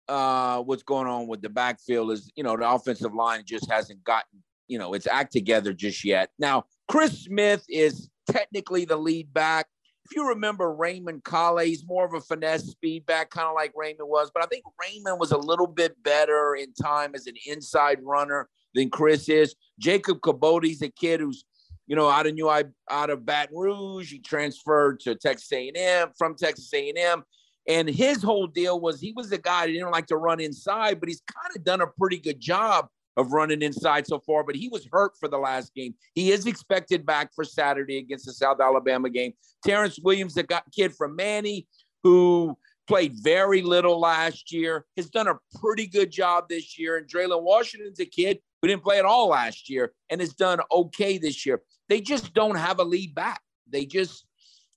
uh, 0.08 0.60
what's 0.60 0.82
going 0.82 1.06
on 1.06 1.28
with 1.28 1.40
the 1.40 1.48
backfield 1.48 2.10
is, 2.10 2.30
you 2.34 2.42
know, 2.42 2.56
the 2.56 2.68
offensive 2.68 3.14
line 3.14 3.44
just 3.46 3.70
hasn't 3.70 4.02
gotten, 4.02 4.42
you 4.66 4.78
know, 4.78 4.92
its 4.92 5.06
act 5.06 5.32
together 5.32 5.72
just 5.72 6.04
yet. 6.04 6.30
Now, 6.38 6.64
Chris 6.88 7.24
Smith 7.24 7.64
is 7.68 8.10
technically 8.30 8.84
the 8.84 8.96
lead 8.96 9.32
back. 9.32 9.66
If 10.04 10.16
you 10.16 10.28
remember 10.28 10.74
Raymond 10.74 11.22
Calais, 11.22 11.68
he's 11.68 11.86
more 11.86 12.04
of 12.04 12.14
a 12.14 12.20
finesse 12.20 12.64
speed 12.64 13.06
back, 13.06 13.30
kind 13.30 13.46
of 13.46 13.54
like 13.54 13.72
Raymond 13.76 14.08
was, 14.08 14.32
but 14.34 14.42
I 14.42 14.46
think 14.46 14.64
Raymond 14.82 15.20
was 15.20 15.30
a 15.30 15.38
little 15.38 15.68
bit 15.68 16.02
better 16.02 16.56
in 16.56 16.72
time 16.72 17.14
as 17.14 17.28
an 17.28 17.36
inside 17.46 18.00
runner 18.02 18.48
than 18.74 18.90
Chris 18.90 19.28
is. 19.28 19.54
Jacob 19.78 20.20
Kibodi's 20.20 20.82
a 20.82 20.88
kid 20.88 21.20
who's, 21.20 21.44
you 21.86 21.96
know, 21.96 22.08
out 22.08 22.26
of 22.26 22.34
New 22.34 22.48
out 22.48 23.10
of 23.10 23.26
Baton 23.26 23.56
Rouge. 23.56 24.12
He 24.12 24.18
transferred 24.18 25.00
to 25.00 25.14
Texas 25.14 25.52
A&M 25.52 26.08
from 26.16 26.36
Texas 26.36 26.70
A&M. 26.72 27.22
And 27.68 27.88
his 27.88 28.22
whole 28.22 28.46
deal 28.46 28.80
was 28.80 29.00
he 29.00 29.12
was 29.14 29.30
a 29.32 29.38
guy 29.38 29.66
that 29.66 29.72
didn't 29.72 29.90
like 29.90 30.06
to 30.06 30.16
run 30.16 30.40
inside, 30.40 30.98
but 30.98 31.08
he's 31.08 31.22
kind 31.32 31.56
of 31.56 31.64
done 31.64 31.80
a 31.80 31.86
pretty 31.86 32.18
good 32.18 32.40
job 32.40 32.88
of 33.16 33.32
running 33.32 33.62
inside 33.62 34.06
so 34.06 34.18
far. 34.20 34.44
But 34.44 34.56
he 34.56 34.68
was 34.68 34.88
hurt 34.90 35.12
for 35.18 35.28
the 35.28 35.38
last 35.38 35.74
game. 35.74 35.94
He 36.14 36.32
is 36.32 36.46
expected 36.46 37.04
back 37.04 37.30
for 37.34 37.44
Saturday 37.44 37.98
against 37.98 38.26
the 38.26 38.32
South 38.32 38.60
Alabama 38.60 39.10
game. 39.10 39.34
Terrence 39.64 39.98
Williams, 40.02 40.34
the 40.34 40.62
kid 40.74 40.94
from 40.94 41.16
Many, 41.16 41.66
who 42.02 42.56
played 42.88 43.12
very 43.22 43.62
little 43.62 44.00
last 44.00 44.52
year, 44.52 44.84
has 44.96 45.10
done 45.10 45.28
a 45.28 45.38
pretty 45.60 45.86
good 45.86 46.10
job 46.10 46.48
this 46.48 46.78
year. 46.78 46.96
And 46.96 47.06
Dre'Lyn 47.06 47.42
Washington's 47.42 48.00
a 48.00 48.06
kid 48.06 48.40
who 48.60 48.68
didn't 48.68 48.82
play 48.82 48.98
at 48.98 49.04
all 49.04 49.28
last 49.28 49.70
year 49.70 49.92
and 50.10 50.20
has 50.20 50.34
done 50.34 50.60
okay 50.70 51.18
this 51.18 51.44
year. 51.46 51.60
They 51.88 52.00
just 52.00 52.34
don't 52.34 52.56
have 52.56 52.78
a 52.78 52.84
lead 52.84 53.14
back. 53.14 53.40
They 53.68 53.86
just 53.86 54.26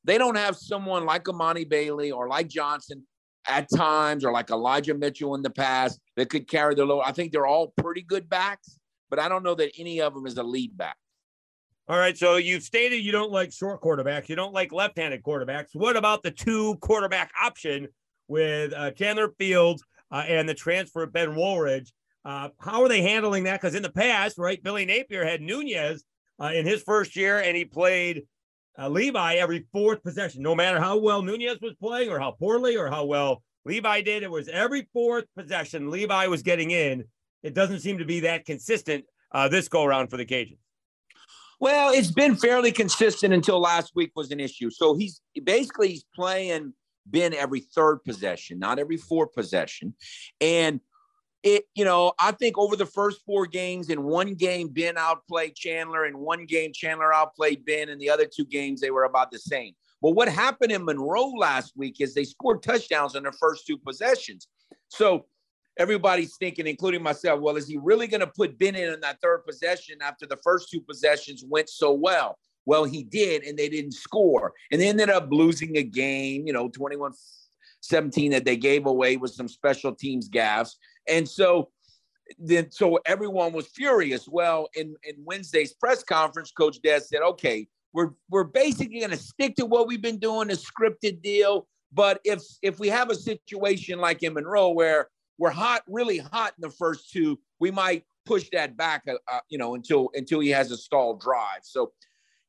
they 0.04 0.18
don't 0.18 0.38
have 0.38 0.56
someone 0.56 1.06
like 1.06 1.28
Amani 1.28 1.66
Bailey 1.66 2.12
or 2.12 2.28
like 2.28 2.48
Johnson 2.48 3.04
at 3.48 3.68
times 3.74 4.24
or 4.24 4.32
like 4.32 4.50
Elijah 4.50 4.94
Mitchell 4.94 5.36
in 5.36 5.42
the 5.42 5.50
past 5.50 6.00
that 6.16 6.30
could 6.30 6.48
carry 6.48 6.76
the 6.76 6.86
load. 6.86 7.02
I 7.06 7.12
think 7.12 7.32
they're 7.32 7.46
all 7.46 7.74
pretty 7.78 8.02
good 8.02 8.30
backs, 8.30 8.80
but 9.10 9.20
I 9.20 9.30
don't 9.30 9.44
know 9.44 9.56
that 9.56 9.72
any 9.78 10.02
of 10.02 10.14
them 10.14 10.26
is 10.26 10.38
a 10.38 10.44
lead 10.44 10.78
back. 10.78 10.98
All 11.90 11.98
right, 11.98 12.18
so 12.18 12.38
you've 12.38 12.64
stated 12.64 12.98
you 12.98 13.12
don't 13.12 13.32
like 13.32 13.52
short 13.52 13.82
quarterbacks, 13.82 14.30
you 14.30 14.38
don't 14.38 14.54
like 14.54 14.72
left-handed 14.72 15.22
quarterbacks. 15.22 15.70
What 15.74 15.98
about 15.98 16.24
the 16.24 16.32
two 16.32 16.76
quarterback 16.76 17.32
option 17.42 17.90
with 18.30 18.72
uh, 18.74 18.92
Chandler 18.92 19.34
Fields 19.38 19.84
uh, 20.10 20.24
and 20.26 20.48
the 20.48 20.54
transfer 20.54 21.04
of 21.04 21.12
Ben 21.12 21.36
Woolridge? 21.36 21.92
Uh, 22.26 22.50
how 22.60 22.82
are 22.82 22.90
they 22.90 23.02
handling 23.02 23.44
that? 23.44 23.62
Because 23.62 23.76
in 23.76 23.84
the 23.84 23.92
past, 23.92 24.38
right, 24.38 24.62
Billy 24.64 24.86
Napier 24.86 25.26
had 25.26 25.42
Nunez 25.42 26.04
uh, 26.42 26.52
in 26.54 26.66
his 26.66 26.82
first 26.84 27.16
year, 27.16 27.40
and 27.40 27.56
he 27.56 27.66
played 27.66 28.24
uh, 28.80 28.90
Levi 28.90 29.36
every 29.36 29.66
fourth 29.72 30.02
possession. 30.04 30.42
No 30.42 30.56
matter 30.56 30.80
how 30.80 30.98
well 30.98 31.22
Nunez 31.22 31.60
was 31.62 31.76
playing, 31.82 32.10
or 32.10 32.20
how 32.20 32.32
poorly, 32.32 32.78
or 32.78 32.90
how 32.90 33.06
well 33.06 33.44
Levi 33.66 34.02
did, 34.02 34.24
it 34.24 34.32
was 34.32 34.48
every 34.48 34.88
fourth 34.94 35.26
possession 35.38 35.92
Levi 35.92 36.28
was 36.28 36.42
getting 36.42 36.72
in. 36.72 37.04
It 37.44 37.54
doesn't 37.54 37.82
seem 37.82 37.98
to 37.98 38.06
be 38.06 38.22
that 38.22 38.46
consistent 38.46 39.06
uh, 39.34 39.48
this 39.48 39.68
go 39.68 39.84
around 39.84 40.08
for 40.08 40.18
the 40.18 40.26
Cajuns. 40.26 40.58
Well, 41.60 41.94
it's 41.94 42.12
been 42.12 42.36
fairly 42.36 42.72
consistent 42.72 43.34
until 43.34 43.60
last 43.60 43.94
week 43.96 44.12
was 44.16 44.32
an 44.32 44.40
issue. 44.40 44.70
So 44.70 44.96
he's 44.96 45.22
basically 45.44 45.90
he's 45.90 46.06
playing 46.16 46.74
Ben 47.06 47.34
every 47.34 47.62
third 47.62 48.04
possession, 48.04 48.60
not 48.60 48.80
every 48.80 48.98
fourth 48.98 49.34
possession, 49.34 49.96
and 50.42 50.80
it, 51.44 51.66
you 51.76 51.84
know, 51.84 52.14
I 52.20 52.32
think 52.32 52.58
over 52.58 52.76
the 52.76 52.86
first 52.86 53.22
four 53.26 53.46
games, 53.46 53.90
in 53.90 54.04
one 54.04 54.34
game, 54.34 54.70
Ben 54.70 54.98
outplayed 54.98 55.56
Chandler, 55.56 56.06
in 56.06 56.18
one 56.18 56.46
game, 56.46 56.72
Chandler 56.74 57.14
outplayed 57.14 57.66
Ben, 57.66 57.90
and 57.90 58.00
the 58.00 58.10
other 58.10 58.26
two 58.26 58.46
games, 58.46 58.80
they 58.80 58.92
were 58.92 59.04
about 59.04 59.30
the 59.30 59.40
same. 59.40 59.74
But 60.02 60.12
what 60.12 60.30
happened 60.30 60.72
in 60.72 60.86
Monroe 60.86 61.32
last 61.32 61.74
week 61.76 61.98
is 62.00 62.14
they 62.14 62.24
scored 62.24 62.64
touchdowns 62.64 63.16
on 63.16 63.24
their 63.24 63.34
first 63.34 63.68
two 63.68 63.78
possessions. 63.78 64.48
So 64.88 65.26
everybody's 65.78 66.38
thinking, 66.38 66.66
including 66.66 67.04
myself, 67.04 67.42
well, 67.42 67.58
is 67.58 67.68
he 67.68 67.78
really 67.78 68.08
going 68.08 68.22
to 68.22 68.28
put 68.28 68.58
Ben 68.58 68.76
in 68.76 68.94
on 68.94 69.02
that 69.02 69.20
third 69.22 69.44
possession 69.46 69.98
after 70.02 70.26
the 70.26 70.40
first 70.44 70.70
two 70.72 70.82
possessions 70.82 71.44
went 71.48 71.70
so 71.70 71.92
well? 71.92 72.38
Well, 72.66 72.86
he 72.86 73.04
did, 73.04 73.44
and 73.44 73.58
they 73.58 73.68
didn't 73.68 73.94
score. 73.94 74.54
And 74.72 74.80
they 74.80 74.88
ended 74.88 75.10
up 75.10 75.28
losing 75.30 75.78
a 75.78 75.84
game, 75.84 76.48
you 76.48 76.54
know, 76.54 76.70
21 76.70 77.12
17 77.82 78.32
that 78.32 78.46
they 78.46 78.56
gave 78.56 78.86
away 78.86 79.18
with 79.18 79.32
some 79.32 79.48
special 79.48 79.94
teams 79.94 80.30
gaffes. 80.30 80.76
And 81.08 81.28
so 81.28 81.70
then 82.40 82.72
so 82.72 83.00
everyone 83.06 83.54
was 83.54 83.68
furious. 83.68 84.28
Well, 84.28 84.70
in, 84.76 84.96
in 85.04 85.16
Wednesday's 85.26 85.74
press 85.74 86.04
conference, 86.04 86.52
Coach 86.52 86.80
Des 86.82 87.02
said, 87.02 87.22
okay, 87.22 87.68
we're 87.94 88.12
we're 88.30 88.44
basically 88.44 89.02
gonna 89.02 89.18
stick 89.18 89.56
to 89.56 89.66
what 89.66 89.88
we've 89.88 90.02
been 90.02 90.20
doing, 90.20 90.50
a 90.50 90.56
scripted 90.56 91.22
deal. 91.22 91.68
But 91.92 92.20
if 92.24 92.42
if 92.62 92.80
we 92.80 92.90
have 92.90 93.10
a 93.10 93.16
situation 93.16 94.00
like 94.00 94.24
in 94.24 94.34
Monroe 94.34 94.70
where 94.70 95.10
we're 95.38 95.52
hot, 95.52 95.84
really 95.88 96.18
hot 96.18 96.54
in 96.58 96.62
the 96.62 96.72
first 96.72 97.12
two, 97.12 97.40
we 97.60 97.72
might 97.72 98.04
push 98.26 98.50
that 98.52 98.78
back, 98.78 99.04
uh, 99.08 99.16
uh, 99.32 99.40
you 99.50 99.58
know, 99.58 99.76
until 99.76 100.10
until 100.16 100.40
he 100.40 100.50
has 100.50 100.72
a 100.72 100.78
stalled 100.78 101.22
drive. 101.22 101.62
So 101.64 101.92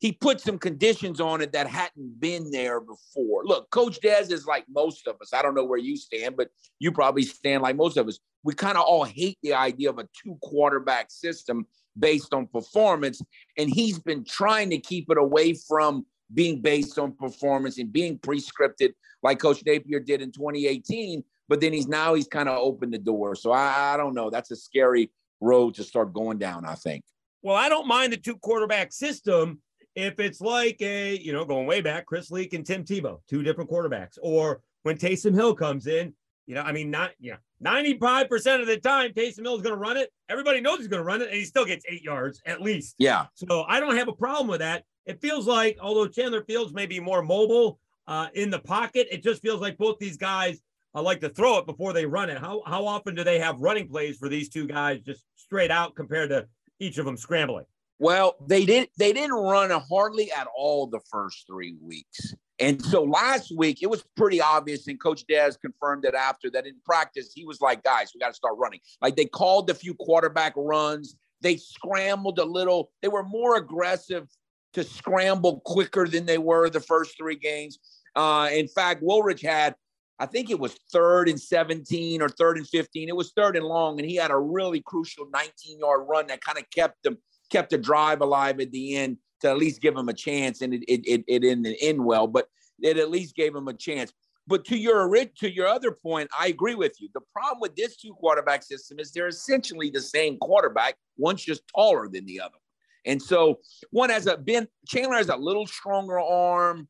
he 0.00 0.12
put 0.12 0.40
some 0.40 0.58
conditions 0.58 1.20
on 1.20 1.40
it 1.40 1.52
that 1.52 1.66
hadn't 1.66 2.20
been 2.20 2.50
there 2.50 2.80
before. 2.80 3.44
Look, 3.44 3.70
Coach 3.70 4.00
Des 4.00 4.32
is 4.32 4.46
like 4.46 4.64
most 4.68 5.06
of 5.06 5.16
us. 5.20 5.32
I 5.32 5.42
don't 5.42 5.54
know 5.54 5.64
where 5.64 5.78
you 5.78 5.96
stand, 5.96 6.36
but 6.36 6.48
you 6.78 6.92
probably 6.92 7.22
stand 7.22 7.62
like 7.62 7.76
most 7.76 7.96
of 7.96 8.08
us. 8.08 8.18
We 8.44 8.54
kind 8.54 8.76
of 8.76 8.84
all 8.84 9.04
hate 9.04 9.38
the 9.42 9.54
idea 9.54 9.90
of 9.90 9.98
a 9.98 10.08
two 10.22 10.38
quarterback 10.42 11.10
system 11.10 11.66
based 11.98 12.32
on 12.32 12.46
performance. 12.46 13.20
And 13.58 13.68
he's 13.68 13.98
been 13.98 14.24
trying 14.24 14.70
to 14.70 14.78
keep 14.78 15.10
it 15.10 15.18
away 15.18 15.54
from 15.54 16.06
being 16.32 16.60
based 16.60 16.98
on 16.98 17.12
performance 17.12 17.78
and 17.78 17.92
being 17.92 18.18
pre-scripted 18.18 18.92
like 19.22 19.38
Coach 19.38 19.62
Napier 19.64 20.00
did 20.00 20.22
in 20.22 20.30
2018. 20.30 21.24
But 21.48 21.60
then 21.60 21.72
he's 21.72 21.88
now 21.88 22.14
he's 22.14 22.28
kind 22.28 22.48
of 22.48 22.58
opened 22.58 22.94
the 22.94 22.98
door. 22.98 23.34
So 23.34 23.52
I, 23.52 23.94
I 23.94 23.96
don't 23.96 24.14
know. 24.14 24.30
That's 24.30 24.50
a 24.50 24.56
scary 24.56 25.10
road 25.40 25.74
to 25.74 25.84
start 25.84 26.12
going 26.12 26.38
down, 26.38 26.64
I 26.64 26.74
think. 26.74 27.04
Well, 27.42 27.56
I 27.56 27.68
don't 27.68 27.86
mind 27.86 28.12
the 28.12 28.16
two 28.16 28.36
quarterback 28.36 28.92
system 28.92 29.60
if 29.94 30.18
it's 30.18 30.40
like 30.40 30.80
a, 30.80 31.16
you 31.16 31.32
know, 31.32 31.44
going 31.44 31.66
way 31.66 31.80
back, 31.80 32.06
Chris 32.06 32.30
Leak 32.30 32.52
and 32.52 32.66
Tim 32.66 32.84
Tebow, 32.84 33.20
two 33.28 33.42
different 33.42 33.70
quarterbacks, 33.70 34.18
or 34.20 34.60
when 34.82 34.96
Taysom 34.96 35.34
Hill 35.34 35.54
comes 35.54 35.86
in, 35.86 36.14
you 36.46 36.54
know, 36.54 36.62
I 36.62 36.72
mean, 36.72 36.90
not, 36.90 37.12
yeah, 37.20 37.36
95% 37.64 38.60
of 38.60 38.66
the 38.66 38.78
time, 38.78 39.12
Taysom 39.12 39.42
Hill 39.42 39.56
is 39.56 39.62
going 39.62 39.74
to 39.74 39.80
run 39.80 39.96
it. 39.96 40.10
Everybody 40.28 40.60
knows 40.60 40.78
he's 40.78 40.88
going 40.88 41.02
to 41.02 41.06
run 41.06 41.22
it, 41.22 41.28
and 41.28 41.36
he 41.36 41.44
still 41.44 41.64
gets 41.64 41.84
eight 41.88 42.02
yards 42.02 42.40
at 42.46 42.60
least. 42.60 42.96
Yeah. 42.98 43.26
So 43.34 43.64
I 43.66 43.80
don't 43.80 43.96
have 43.96 44.08
a 44.08 44.12
problem 44.12 44.48
with 44.48 44.60
that. 44.60 44.84
It 45.06 45.20
feels 45.20 45.46
like, 45.46 45.78
although 45.80 46.06
Chandler 46.06 46.44
Fields 46.44 46.72
may 46.72 46.86
be 46.86 47.00
more 47.00 47.22
mobile 47.22 47.78
uh, 48.06 48.28
in 48.34 48.50
the 48.50 48.58
pocket, 48.58 49.08
it 49.10 49.22
just 49.22 49.42
feels 49.42 49.60
like 49.60 49.78
both 49.78 49.98
these 49.98 50.16
guys 50.16 50.60
uh, 50.94 51.02
like 51.02 51.20
to 51.20 51.28
throw 51.28 51.58
it 51.58 51.66
before 51.66 51.92
they 51.92 52.06
run 52.06 52.30
it. 52.30 52.38
How, 52.38 52.62
how 52.66 52.86
often 52.86 53.14
do 53.14 53.24
they 53.24 53.38
have 53.38 53.60
running 53.60 53.88
plays 53.88 54.16
for 54.16 54.28
these 54.28 54.48
two 54.48 54.66
guys 54.66 55.00
just 55.00 55.24
straight 55.36 55.70
out 55.70 55.94
compared 55.94 56.30
to 56.30 56.46
each 56.80 56.98
of 56.98 57.06
them 57.06 57.16
scrambling? 57.16 57.64
Well, 57.98 58.34
they 58.46 58.64
didn't 58.64 58.90
they 58.98 59.12
didn't 59.12 59.36
run 59.36 59.70
hardly 59.70 60.30
at 60.32 60.48
all 60.56 60.86
the 60.88 61.00
first 61.10 61.46
three 61.46 61.76
weeks. 61.80 62.34
And 62.60 62.80
so 62.84 63.02
last 63.02 63.52
week 63.56 63.82
it 63.82 63.90
was 63.90 64.04
pretty 64.16 64.40
obvious, 64.40 64.86
and 64.86 65.00
Coach 65.00 65.24
Des 65.26 65.52
confirmed 65.60 66.04
it 66.04 66.14
after 66.14 66.50
that 66.50 66.66
in 66.66 66.74
practice, 66.84 67.32
he 67.34 67.44
was 67.44 67.60
like, 67.60 67.82
guys, 67.82 68.12
we 68.14 68.20
got 68.20 68.28
to 68.28 68.34
start 68.34 68.54
running. 68.58 68.80
Like 69.00 69.16
they 69.16 69.24
called 69.24 69.68
a 69.70 69.74
few 69.74 69.94
quarterback 69.94 70.52
runs, 70.56 71.16
they 71.40 71.56
scrambled 71.56 72.38
a 72.38 72.44
little, 72.44 72.90
they 73.02 73.08
were 73.08 73.24
more 73.24 73.56
aggressive 73.56 74.28
to 74.74 74.84
scramble 74.84 75.60
quicker 75.64 76.06
than 76.06 76.26
they 76.26 76.38
were 76.38 76.70
the 76.70 76.80
first 76.80 77.16
three 77.16 77.36
games. 77.36 77.78
Uh, 78.14 78.48
in 78.52 78.68
fact, 78.68 79.02
Woolridge 79.02 79.42
had, 79.42 79.74
I 80.20 80.26
think 80.26 80.50
it 80.50 80.58
was 80.58 80.78
third 80.92 81.28
and 81.28 81.40
17 81.40 82.22
or 82.22 82.28
third 82.28 82.56
and 82.56 82.68
15. 82.68 83.08
It 83.08 83.16
was 83.16 83.32
third 83.36 83.56
and 83.56 83.66
long, 83.66 83.98
and 83.98 84.08
he 84.08 84.14
had 84.14 84.30
a 84.30 84.38
really 84.38 84.80
crucial 84.80 85.26
19 85.32 85.80
yard 85.80 86.06
run 86.08 86.28
that 86.28 86.40
kind 86.40 86.58
of 86.58 86.64
kept 86.70 87.02
them 87.02 87.18
kept 87.50 87.70
the 87.70 87.78
drive 87.78 88.20
alive 88.20 88.58
at 88.58 88.70
the 88.72 88.96
end 88.96 89.18
to 89.44 89.50
at 89.50 89.58
least 89.58 89.82
give 89.82 89.94
him 89.94 90.08
a 90.08 90.14
chance, 90.14 90.62
and 90.62 90.74
it 90.74 90.82
it 90.88 91.02
it, 91.06 91.24
it 91.28 91.38
didn't 91.40 91.66
end 91.80 92.02
well, 92.02 92.26
but 92.26 92.48
it 92.82 92.96
at 92.96 93.10
least 93.10 93.36
gave 93.36 93.54
him 93.54 93.68
a 93.68 93.74
chance. 93.74 94.12
But 94.46 94.64
to 94.66 94.76
your 94.76 95.14
to 95.38 95.54
your 95.54 95.66
other 95.66 95.92
point, 95.92 96.30
I 96.38 96.48
agree 96.48 96.74
with 96.74 97.00
you. 97.00 97.08
The 97.14 97.20
problem 97.32 97.60
with 97.60 97.76
this 97.76 97.96
two 97.96 98.14
quarterback 98.14 98.62
system 98.62 98.98
is 98.98 99.12
they're 99.12 99.28
essentially 99.28 99.90
the 99.90 100.00
same 100.00 100.38
quarterback. 100.38 100.96
One's 101.18 101.44
just 101.44 101.62
taller 101.74 102.08
than 102.08 102.24
the 102.24 102.40
other, 102.40 102.56
and 103.04 103.22
so 103.22 103.60
one 103.90 104.10
has 104.10 104.26
a 104.26 104.36
Ben 104.36 104.66
Chandler 104.88 105.18
has 105.18 105.28
a 105.28 105.36
little 105.36 105.66
stronger 105.66 106.18
arm, 106.18 106.88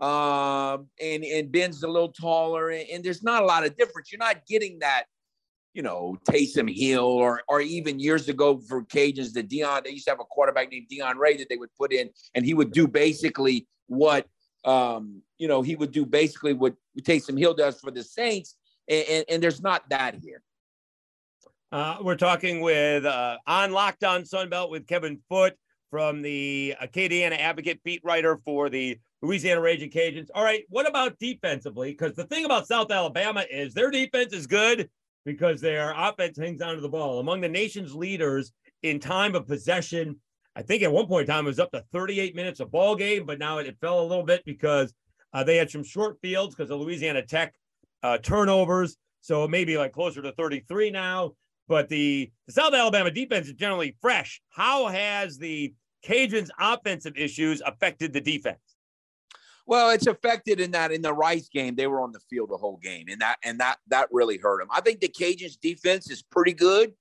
uh, 0.00 0.78
and 1.00 1.24
and 1.24 1.52
Ben's 1.52 1.82
a 1.82 1.88
little 1.88 2.12
taller, 2.12 2.70
and, 2.70 2.88
and 2.90 3.04
there's 3.04 3.22
not 3.22 3.42
a 3.42 3.46
lot 3.46 3.66
of 3.66 3.76
difference. 3.76 4.10
You're 4.10 4.20
not 4.20 4.46
getting 4.46 4.78
that 4.78 5.04
you 5.74 5.82
know, 5.82 6.16
Taysom 6.28 6.74
Hill, 6.74 7.04
or 7.04 7.42
or 7.48 7.60
even 7.60 7.98
years 7.98 8.28
ago 8.28 8.58
for 8.68 8.82
Cajuns, 8.84 9.32
the 9.32 9.42
Dion, 9.42 9.82
they 9.84 9.90
used 9.90 10.04
to 10.06 10.10
have 10.10 10.20
a 10.20 10.24
quarterback 10.24 10.70
named 10.70 10.88
Dion 10.88 11.16
Ray 11.18 11.36
that 11.36 11.48
they 11.48 11.56
would 11.56 11.74
put 11.78 11.92
in, 11.92 12.10
and 12.34 12.44
he 12.44 12.54
would 12.54 12.72
do 12.72 12.88
basically 12.88 13.66
what 13.86 14.26
um, 14.64 15.22
you 15.38 15.48
know, 15.48 15.62
he 15.62 15.76
would 15.76 15.92
do 15.92 16.04
basically 16.04 16.52
what 16.52 16.74
Taysom 17.00 17.38
Hill 17.38 17.54
does 17.54 17.80
for 17.80 17.90
the 17.90 18.02
Saints, 18.02 18.56
and, 18.88 19.04
and, 19.08 19.24
and 19.28 19.42
there's 19.42 19.62
not 19.62 19.88
that 19.90 20.16
here. 20.22 20.42
Uh, 21.72 21.98
we're 22.02 22.16
talking 22.16 22.60
with 22.60 23.04
uh, 23.04 23.38
on 23.46 23.72
Locked 23.72 24.04
On 24.04 24.22
Sunbelt 24.22 24.70
with 24.70 24.86
Kevin 24.86 25.18
Foote 25.28 25.54
from 25.88 26.20
the 26.22 26.74
Acadiana 26.82 27.38
Advocate 27.38 27.82
beat 27.84 28.00
writer 28.04 28.40
for 28.44 28.68
the 28.68 28.98
Louisiana 29.22 29.60
Ragin' 29.60 29.90
Cajuns. 29.90 30.28
All 30.34 30.42
right, 30.42 30.64
what 30.68 30.88
about 30.88 31.18
defensively? 31.18 31.92
Because 31.92 32.14
the 32.14 32.24
thing 32.24 32.44
about 32.44 32.66
South 32.66 32.90
Alabama 32.90 33.44
is 33.50 33.72
their 33.72 33.90
defense 33.90 34.32
is 34.32 34.46
good, 34.46 34.90
because 35.24 35.60
their 35.60 35.92
offense 35.96 36.38
hangs 36.38 36.62
onto 36.62 36.80
the 36.80 36.88
ball. 36.88 37.18
Among 37.20 37.40
the 37.40 37.48
nation's 37.48 37.94
leaders 37.94 38.52
in 38.82 38.98
time 38.98 39.34
of 39.34 39.46
possession, 39.46 40.16
I 40.56 40.62
think 40.62 40.82
at 40.82 40.92
one 40.92 41.06
point 41.06 41.28
in 41.28 41.34
time 41.34 41.44
it 41.44 41.48
was 41.48 41.60
up 41.60 41.72
to 41.72 41.84
38 41.92 42.34
minutes 42.34 42.60
of 42.60 42.70
ball 42.70 42.96
game, 42.96 43.26
but 43.26 43.38
now 43.38 43.58
it, 43.58 43.66
it 43.66 43.76
fell 43.80 44.00
a 44.00 44.06
little 44.06 44.24
bit 44.24 44.44
because 44.44 44.92
uh, 45.32 45.44
they 45.44 45.56
had 45.56 45.70
some 45.70 45.84
short 45.84 46.18
fields 46.20 46.54
because 46.54 46.70
of 46.70 46.80
Louisiana 46.80 47.22
Tech 47.24 47.54
uh, 48.02 48.18
turnovers. 48.18 48.96
So 49.20 49.44
it 49.44 49.50
may 49.50 49.64
be 49.64 49.76
like 49.76 49.92
closer 49.92 50.22
to 50.22 50.32
33 50.32 50.90
now. 50.90 51.32
But 51.68 51.88
the, 51.88 52.32
the 52.46 52.52
South 52.52 52.74
Alabama 52.74 53.12
defense 53.12 53.46
is 53.46 53.52
generally 53.52 53.96
fresh. 54.00 54.40
How 54.50 54.88
has 54.88 55.38
the 55.38 55.72
Cajuns' 56.04 56.48
offensive 56.58 57.12
issues 57.16 57.62
affected 57.64 58.12
the 58.12 58.20
defense? 58.20 58.58
Well, 59.66 59.90
it's 59.90 60.06
affected 60.06 60.60
in 60.60 60.72
that 60.72 60.92
in 60.92 61.02
the 61.02 61.12
Rice 61.12 61.48
game, 61.48 61.74
they 61.74 61.86
were 61.86 62.00
on 62.00 62.12
the 62.12 62.20
field 62.20 62.50
the 62.50 62.56
whole 62.56 62.78
game, 62.78 63.06
and 63.08 63.20
that 63.20 63.36
and 63.44 63.60
that 63.60 63.78
that 63.88 64.08
really 64.10 64.38
hurt 64.38 64.60
them. 64.60 64.68
I 64.70 64.80
think 64.80 65.00
the 65.00 65.08
Cajuns' 65.08 65.58
defense 65.60 66.10
is 66.10 66.22
pretty 66.22 66.52
good. 66.52 66.92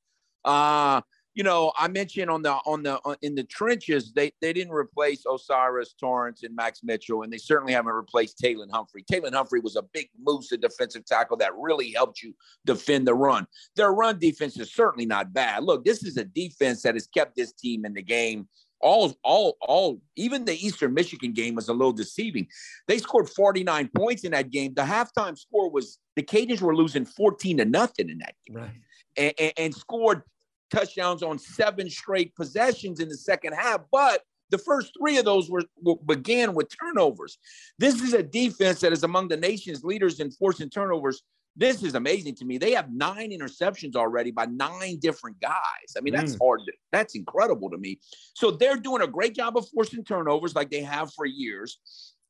Uh, 0.46 1.02
you 1.36 1.44
know, 1.44 1.72
I 1.78 1.88
mentioned 1.88 2.30
on 2.30 2.42
the 2.42 2.54
on 2.66 2.84
the 2.84 3.00
on, 3.06 3.16
in 3.22 3.36
the 3.36 3.44
trenches, 3.44 4.12
they 4.14 4.34
they 4.42 4.52
didn't 4.52 4.74
replace 4.74 5.26
O'Cyrus 5.26 5.94
Torrence 5.94 6.44
and 6.44 6.56
Max 6.56 6.82
Mitchell, 6.84 7.22
and 7.22 7.32
they 7.32 7.38
certainly 7.38 7.72
haven't 7.72 7.94
replaced 7.94 8.42
Tayland 8.44 8.72
Humphrey. 8.72 9.06
Tayland 9.10 9.34
Humphrey 9.34 9.60
was 9.60 9.76
a 9.76 9.84
big 9.94 10.10
moose, 10.22 10.52
a 10.52 10.58
defensive 10.58 11.06
tackle 11.06 11.38
that 11.38 11.56
really 11.56 11.92
helped 11.92 12.22
you 12.22 12.34
defend 12.66 13.08
the 13.08 13.14
run. 13.14 13.48
Their 13.76 13.94
run 13.94 14.20
defense 14.20 14.60
is 14.60 14.74
certainly 14.74 15.06
not 15.06 15.32
bad. 15.32 15.64
Look, 15.64 15.86
this 15.86 16.04
is 16.04 16.18
a 16.18 16.26
defense 16.26 16.82
that 16.82 16.96
has 16.96 17.08
kept 17.08 17.36
this 17.36 17.54
team 17.54 17.86
in 17.86 17.94
the 17.94 18.04
game 18.04 18.48
all, 18.82 19.14
all, 19.24 19.58
all, 19.62 20.02
even 20.16 20.46
the 20.46 20.54
Eastern 20.54 20.94
Michigan 20.94 21.34
game 21.34 21.56
was 21.56 21.70
a 21.70 21.74
little 21.74 21.94
deceiving. 21.94 22.48
They 22.88 22.98
scored 22.98 23.30
49 23.30 23.90
points 23.96 24.24
in 24.24 24.32
that 24.32 24.52
game. 24.52 24.74
The 24.74 24.84
halftime 24.84 25.38
score 25.38 25.70
was 25.70 26.00
the 26.16 26.24
Cajuns 26.24 26.62
were 26.62 26.76
losing 26.76 27.06
14 27.06 27.58
to 27.58 27.66
nothing 27.66 28.10
in 28.10 28.20
that 28.20 28.36
game. 28.48 28.58
Right. 28.58 28.70
And, 29.18 29.34
and, 29.40 29.54
and 29.58 29.76
scored 29.76 30.24
touchdowns 30.72 31.24
on 31.24 31.40
seven 31.40 31.90
straight 31.90 32.36
possessions 32.36 33.00
in 33.00 33.10
the 33.10 33.18
second 33.18 33.54
half. 33.54 33.82
But 33.92 34.22
the 34.50 34.58
first 34.58 34.94
three 35.00 35.18
of 35.18 35.26
those 35.26 35.50
were, 35.50 35.64
were, 35.82 35.96
began 35.96 36.54
with 36.54 36.72
turnovers. 36.82 37.38
This 37.78 38.02
is 38.02 38.14
a 38.14 38.24
defense 38.24 38.80
that 38.82 38.94
is 38.94 39.04
among 39.04 39.28
the 39.28 39.38
nation's 39.38 39.84
leaders 39.84 40.20
in 40.20 40.32
forcing 40.32 40.70
turnovers 40.70 41.24
this 41.60 41.84
is 41.84 41.94
amazing 41.94 42.36
to 42.36 42.46
me. 42.46 42.58
They 42.58 42.72
have 42.72 42.90
nine 42.90 43.32
interceptions 43.32 43.96
already 43.96 44.32
by 44.32 44.46
nine 44.46 44.98
different 45.00 45.40
guys. 45.42 45.94
I 45.98 46.02
mean, 46.02 46.14
that's 46.14 46.36
mm. 46.36 46.40
hard. 46.42 46.62
To, 46.66 46.72
that's 46.94 47.16
incredible 47.16 47.70
to 47.70 47.78
me. 47.78 48.00
So 48.34 48.50
they're 48.50 48.78
doing 48.78 49.02
a 49.02 49.08
great 49.08 49.36
job 49.36 49.58
of 49.58 49.68
forcing 49.68 50.06
turnovers 50.06 50.56
like 50.56 50.72
they 50.72 50.82
have 50.82 51.14
for 51.14 51.26
years. 51.26 51.78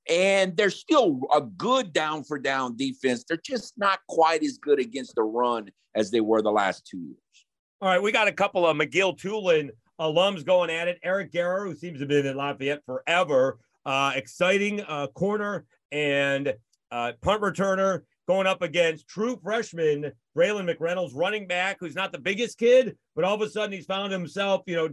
And 0.09 0.57
they're 0.57 0.71
still 0.71 1.21
a 1.31 1.41
good 1.41 1.93
down 1.93 2.23
for 2.23 2.39
down 2.39 2.75
defense. 2.75 3.23
They're 3.27 3.37
just 3.45 3.75
not 3.77 3.99
quite 4.09 4.41
as 4.41 4.57
good 4.57 4.79
against 4.79 5.13
the 5.13 5.21
run 5.21 5.69
as 5.93 6.09
they 6.09 6.21
were 6.21 6.41
the 6.41 6.51
last 6.51 6.87
two 6.87 6.97
years. 6.97 7.45
All 7.81 7.89
right, 7.89 8.01
we 8.01 8.11
got 8.11 8.27
a 8.27 8.31
couple 8.31 8.65
of 8.65 8.75
McGill-Toolen 8.75 9.69
alums 10.01 10.43
going 10.43 10.71
at 10.71 10.87
it. 10.87 10.97
Eric 11.03 11.31
Garror, 11.31 11.67
who 11.67 11.75
seems 11.75 11.97
to 11.97 11.99
have 11.99 12.09
been 12.09 12.25
in 12.25 12.35
Lafayette 12.35 12.83
forever, 12.83 13.59
uh, 13.85 14.13
exciting 14.15 14.81
uh, 14.81 15.07
corner 15.07 15.65
and 15.91 16.55
uh, 16.91 17.11
punt 17.21 17.41
returner 17.41 18.01
going 18.29 18.45
up 18.45 18.61
against 18.61 19.07
true 19.07 19.39
freshman 19.41 20.11
Braylon 20.37 20.71
McReynolds, 20.71 21.15
running 21.15 21.47
back, 21.47 21.77
who's 21.79 21.95
not 21.95 22.11
the 22.11 22.19
biggest 22.19 22.59
kid, 22.59 22.95
but 23.15 23.25
all 23.25 23.33
of 23.33 23.41
a 23.41 23.49
sudden 23.49 23.71
he's 23.71 23.87
found 23.87 24.11
himself, 24.11 24.61
you 24.67 24.75
know, 24.75 24.89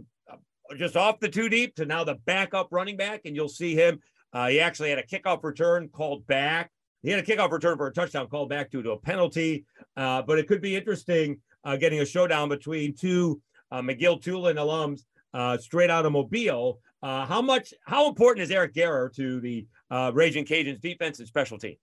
just 0.75 0.97
off 0.97 1.19
the 1.19 1.29
two 1.29 1.47
deep 1.47 1.75
to 1.75 1.85
now 1.85 2.03
the 2.03 2.15
backup 2.25 2.69
running 2.71 2.97
back. 2.97 3.21
And 3.25 3.35
you'll 3.35 3.47
see 3.47 3.75
him. 3.75 3.99
Uh, 4.33 4.47
he 4.47 4.59
actually 4.59 4.89
had 4.89 4.97
a 4.97 5.05
kickoff 5.05 5.43
return 5.43 5.87
called 5.89 6.25
back. 6.25 6.71
He 7.03 7.11
had 7.11 7.19
a 7.19 7.23
kickoff 7.23 7.51
return 7.51 7.77
for 7.77 7.85
a 7.85 7.93
touchdown 7.93 8.27
called 8.27 8.49
back 8.49 8.71
due 8.71 8.81
to 8.81 8.91
a 8.93 8.99
penalty. 8.99 9.65
Uh, 9.95 10.23
but 10.23 10.39
it 10.39 10.47
could 10.47 10.59
be 10.59 10.75
interesting 10.75 11.39
uh, 11.63 11.77
getting 11.77 11.99
a 11.99 12.05
showdown 12.07 12.49
between 12.49 12.95
two 12.95 13.39
uh, 13.71 13.81
McGill-Toolen 13.81 14.55
alums 14.55 15.01
uh, 15.35 15.59
straight 15.59 15.91
out 15.91 16.07
of 16.07 16.11
Mobile. 16.11 16.79
Uh, 17.03 17.23
how 17.27 17.43
much, 17.43 17.71
how 17.85 18.09
important 18.09 18.43
is 18.43 18.49
Eric 18.49 18.73
Garror 18.73 19.13
to 19.13 19.39
the 19.41 19.67
Ragin' 19.91 20.43
Cajuns 20.43 20.81
defense 20.81 21.19
and 21.19 21.27
special 21.27 21.59
team? 21.59 21.75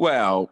Well, 0.00 0.50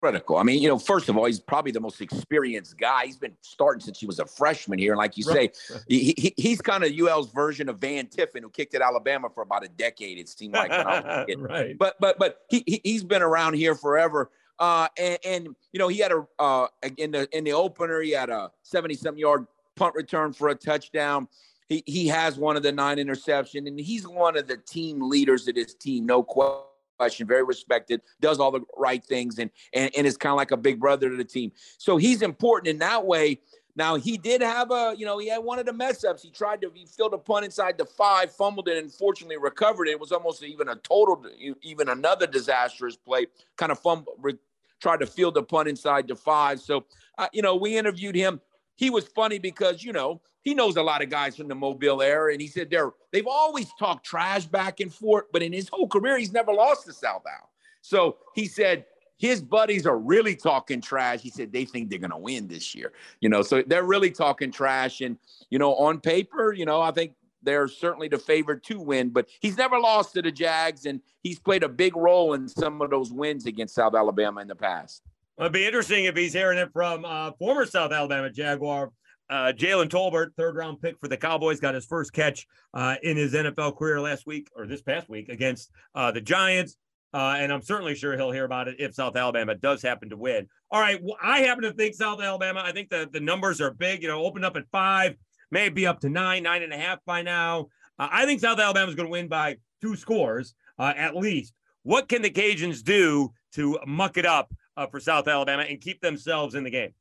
critical. 0.00 0.38
I 0.38 0.42
mean, 0.42 0.62
you 0.62 0.70
know, 0.70 0.78
first 0.78 1.10
of 1.10 1.18
all, 1.18 1.26
he's 1.26 1.38
probably 1.38 1.70
the 1.70 1.80
most 1.80 2.00
experienced 2.00 2.78
guy. 2.78 3.04
He's 3.04 3.18
been 3.18 3.36
starting 3.42 3.82
since 3.82 4.00
he 4.00 4.06
was 4.06 4.20
a 4.20 4.24
freshman 4.24 4.78
here. 4.78 4.92
And 4.92 4.98
like 4.98 5.18
you 5.18 5.24
right. 5.26 5.54
say, 5.54 5.82
he, 5.86 6.14
he, 6.16 6.34
he's 6.38 6.62
kind 6.62 6.82
of 6.82 6.90
UL's 6.98 7.30
version 7.30 7.68
of 7.68 7.78
Van 7.78 8.06
Tiffin, 8.06 8.42
who 8.42 8.48
kicked 8.48 8.74
at 8.74 8.80
Alabama 8.80 9.28
for 9.28 9.42
about 9.42 9.66
a 9.66 9.68
decade, 9.68 10.16
it 10.16 10.30
seemed 10.30 10.54
like. 10.54 10.70
right. 11.36 11.76
But, 11.78 11.96
but, 12.00 12.18
but 12.18 12.38
he, 12.48 12.80
he, 12.82 12.94
has 12.94 13.04
been 13.04 13.20
around 13.20 13.52
here 13.52 13.74
forever. 13.74 14.30
Uh, 14.58 14.88
and, 14.98 15.18
and, 15.26 15.48
you 15.72 15.78
know, 15.78 15.88
he 15.88 15.98
had 15.98 16.12
a, 16.12 16.26
uh, 16.38 16.68
in 16.96 17.10
the, 17.10 17.28
in 17.36 17.44
the 17.44 17.52
opener, 17.52 18.00
he 18.00 18.12
had 18.12 18.30
a 18.30 18.50
70 18.62 18.94
something 18.94 19.20
yard 19.20 19.46
punt 19.76 19.94
return 19.94 20.32
for 20.32 20.48
a 20.48 20.54
touchdown. 20.54 21.28
he, 21.68 21.82
he 21.84 22.06
has 22.06 22.38
one 22.38 22.56
of 22.56 22.62
the 22.62 22.72
nine 22.72 22.98
interception, 22.98 23.66
and 23.66 23.78
he's 23.78 24.08
one 24.08 24.38
of 24.38 24.48
the 24.48 24.56
team 24.56 25.02
leaders 25.02 25.46
of 25.48 25.54
this 25.54 25.74
team, 25.74 26.06
no 26.06 26.22
question. 26.22 26.64
Very 26.98 27.44
respected, 27.44 28.00
does 28.20 28.40
all 28.40 28.50
the 28.50 28.60
right 28.76 29.04
things, 29.04 29.38
and 29.38 29.50
and, 29.72 29.90
and 29.96 30.06
is 30.06 30.16
kind 30.16 30.32
of 30.32 30.36
like 30.36 30.50
a 30.50 30.56
big 30.56 30.80
brother 30.80 31.08
to 31.08 31.16
the 31.16 31.24
team. 31.24 31.52
So 31.78 31.96
he's 31.96 32.22
important 32.22 32.68
in 32.68 32.78
that 32.78 33.06
way. 33.06 33.40
Now 33.76 33.94
he 33.94 34.18
did 34.18 34.42
have 34.42 34.72
a, 34.72 34.94
you 34.98 35.06
know, 35.06 35.18
he 35.18 35.28
had 35.28 35.38
one 35.38 35.60
of 35.60 35.66
the 35.66 35.72
mess 35.72 36.02
ups. 36.02 36.20
He 36.20 36.30
tried 36.30 36.60
to, 36.62 36.70
he 36.74 36.84
filled 36.84 37.14
a 37.14 37.18
punt 37.18 37.44
inside 37.44 37.78
the 37.78 37.84
five, 37.84 38.32
fumbled 38.32 38.68
it, 38.68 38.76
and 38.76 38.92
fortunately 38.92 39.36
recovered 39.36 39.86
it. 39.86 39.92
It 39.92 40.00
was 40.00 40.10
almost 40.10 40.42
even 40.42 40.68
a 40.68 40.74
total, 40.74 41.24
even 41.62 41.88
another 41.88 42.26
disastrous 42.26 42.96
play. 42.96 43.26
Kind 43.56 43.70
of 43.70 43.78
fumble, 43.78 44.14
re, 44.20 44.34
tried 44.80 44.98
to 44.98 45.06
field 45.06 45.34
the 45.34 45.44
punt 45.44 45.68
inside 45.68 46.08
the 46.08 46.16
five. 46.16 46.58
So, 46.58 46.86
uh, 47.18 47.28
you 47.32 47.40
know, 47.40 47.54
we 47.54 47.78
interviewed 47.78 48.16
him. 48.16 48.40
He 48.74 48.90
was 48.90 49.06
funny 49.06 49.38
because 49.38 49.84
you 49.84 49.92
know 49.92 50.20
he 50.48 50.54
knows 50.54 50.76
a 50.76 50.82
lot 50.82 51.02
of 51.02 51.10
guys 51.10 51.36
from 51.36 51.46
the 51.46 51.54
Mobile 51.54 52.00
era, 52.00 52.32
and 52.32 52.40
he 52.40 52.46
said 52.46 52.70
they're 52.70 52.92
they've 53.12 53.26
always 53.26 53.66
talked 53.78 54.06
trash 54.06 54.46
back 54.46 54.80
and 54.80 54.92
forth, 54.92 55.26
but 55.30 55.42
in 55.42 55.52
his 55.52 55.68
whole 55.68 55.86
career, 55.86 56.16
he's 56.16 56.32
never 56.32 56.54
lost 56.54 56.86
to 56.86 56.92
South 56.94 57.22
Al. 57.26 57.50
So 57.82 58.16
he 58.34 58.46
said 58.46 58.86
his 59.18 59.42
buddies 59.42 59.86
are 59.86 59.98
really 59.98 60.34
talking 60.34 60.80
trash. 60.80 61.20
He 61.20 61.28
said 61.28 61.52
they 61.52 61.66
think 61.66 61.90
they're 61.90 61.98
going 61.98 62.12
to 62.12 62.16
win 62.16 62.48
this 62.48 62.74
year. 62.74 62.92
You 63.20 63.28
know, 63.28 63.42
so 63.42 63.62
they're 63.66 63.84
really 63.84 64.10
talking 64.10 64.50
trash. 64.50 65.02
And, 65.02 65.18
you 65.50 65.58
know, 65.58 65.74
on 65.74 66.00
paper, 66.00 66.54
you 66.54 66.64
know, 66.64 66.80
I 66.80 66.92
think 66.92 67.12
they're 67.42 67.68
certainly 67.68 68.08
the 68.08 68.18
favorite 68.18 68.62
to 68.64 68.80
win, 68.80 69.10
but 69.10 69.28
he's 69.40 69.58
never 69.58 69.78
lost 69.78 70.14
to 70.14 70.22
the 70.22 70.32
Jags, 70.32 70.86
and 70.86 71.00
he's 71.22 71.38
played 71.38 71.62
a 71.62 71.68
big 71.68 71.94
role 71.94 72.32
in 72.34 72.48
some 72.48 72.80
of 72.80 72.90
those 72.90 73.12
wins 73.12 73.44
against 73.44 73.74
South 73.74 73.94
Alabama 73.94 74.40
in 74.40 74.48
the 74.48 74.56
past. 74.56 75.02
It'd 75.38 75.52
be 75.52 75.66
interesting 75.66 76.06
if 76.06 76.16
he's 76.16 76.32
hearing 76.32 76.58
it 76.58 76.72
from 76.72 77.04
uh, 77.04 77.32
former 77.32 77.66
South 77.66 77.92
Alabama 77.92 78.30
Jaguar. 78.30 78.92
Uh, 79.30 79.52
Jalen 79.54 79.88
Tolbert, 79.88 80.34
third 80.36 80.56
round 80.56 80.80
pick 80.80 80.98
for 80.98 81.08
the 81.08 81.16
Cowboys, 81.16 81.60
got 81.60 81.74
his 81.74 81.84
first 81.84 82.12
catch 82.12 82.46
uh, 82.74 82.96
in 83.02 83.16
his 83.16 83.34
NFL 83.34 83.76
career 83.76 84.00
last 84.00 84.26
week 84.26 84.48
or 84.56 84.66
this 84.66 84.82
past 84.82 85.08
week 85.08 85.28
against 85.28 85.70
uh, 85.94 86.10
the 86.10 86.20
Giants. 86.20 86.76
Uh, 87.12 87.36
and 87.38 87.52
I'm 87.52 87.62
certainly 87.62 87.94
sure 87.94 88.16
he'll 88.16 88.30
hear 88.30 88.44
about 88.44 88.68
it 88.68 88.76
if 88.78 88.94
South 88.94 89.16
Alabama 89.16 89.54
does 89.54 89.82
happen 89.82 90.10
to 90.10 90.16
win. 90.16 90.46
All 90.70 90.80
right. 90.80 91.02
Well, 91.02 91.16
I 91.22 91.40
happen 91.40 91.64
to 91.64 91.72
think 91.72 91.94
South 91.94 92.20
Alabama, 92.20 92.62
I 92.64 92.72
think 92.72 92.90
the, 92.90 93.08
the 93.10 93.20
numbers 93.20 93.60
are 93.60 93.70
big, 93.70 94.02
you 94.02 94.08
know, 94.08 94.24
opened 94.24 94.44
up 94.44 94.56
at 94.56 94.64
five, 94.70 95.16
maybe 95.50 95.86
up 95.86 96.00
to 96.00 96.10
nine, 96.10 96.42
nine 96.42 96.62
and 96.62 96.72
a 96.72 96.76
half 96.76 96.98
by 97.06 97.22
now. 97.22 97.68
Uh, 97.98 98.08
I 98.10 98.26
think 98.26 98.40
South 98.40 98.58
Alabama 98.58 98.88
is 98.88 98.94
going 98.94 99.06
to 99.06 99.12
win 99.12 99.28
by 99.28 99.56
two 99.80 99.96
scores 99.96 100.54
uh, 100.78 100.92
at 100.96 101.16
least. 101.16 101.54
What 101.82 102.08
can 102.08 102.20
the 102.20 102.30
Cajuns 102.30 102.82
do 102.82 103.32
to 103.52 103.78
muck 103.86 104.18
it 104.18 104.26
up 104.26 104.52
for 104.90 105.00
South 105.00 105.26
Alabama 105.26 105.62
and 105.62 105.80
keep 105.80 106.00
themselves 106.00 106.54
in 106.54 106.62
the 106.62 106.70
game? 106.70 106.92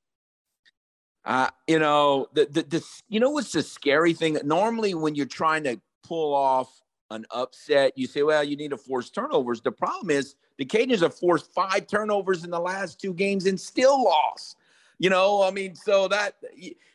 Uh, 1.28 1.50
you 1.68 1.78
know, 1.78 2.28
the, 2.34 2.46
the, 2.46 2.64
the, 2.64 2.86
you 3.10 3.20
know 3.20 3.30
what's 3.30 3.52
the 3.52 3.62
scary 3.62 4.14
thing? 4.14 4.40
Normally, 4.44 4.96
when 4.96 5.14
you're 5.14 5.26
trying 5.26 5.64
to 5.66 5.80
pull 6.04 6.34
off 6.34 6.82
an 7.10 7.26
upset. 7.32 7.98
You 7.98 8.08
say, 8.08 8.24
well, 8.24 8.44
you 8.44 8.56
need 8.56 8.72
to 8.72 8.78
force 8.78 9.10
turnovers. 9.10 9.62
The 9.62 9.72
problem 9.72 10.10
is 10.10 10.36
the 10.58 10.66
Cajuns 10.66 11.02
have 11.02 11.16
forced 11.16 11.54
five 11.54 11.88
turnovers 11.88 12.44
in 12.44 12.50
the 12.50 12.60
last 12.60 13.00
two 13.00 13.14
games 13.14 13.46
and 13.46 13.60
still 13.60 14.04
lost. 14.04 14.58
You 15.00 15.10
know, 15.10 15.44
I 15.44 15.52
mean, 15.52 15.76
so 15.76 16.08
that 16.08 16.36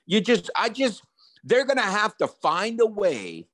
you 0.06 0.20
just, 0.20 0.50
I 0.56 0.68
just, 0.68 1.02
they're 1.44 1.64
going 1.64 1.78
to 1.78 1.82
have 1.82 2.16
to 2.18 2.26
find 2.26 2.80
a 2.80 2.86
way. 2.86 3.46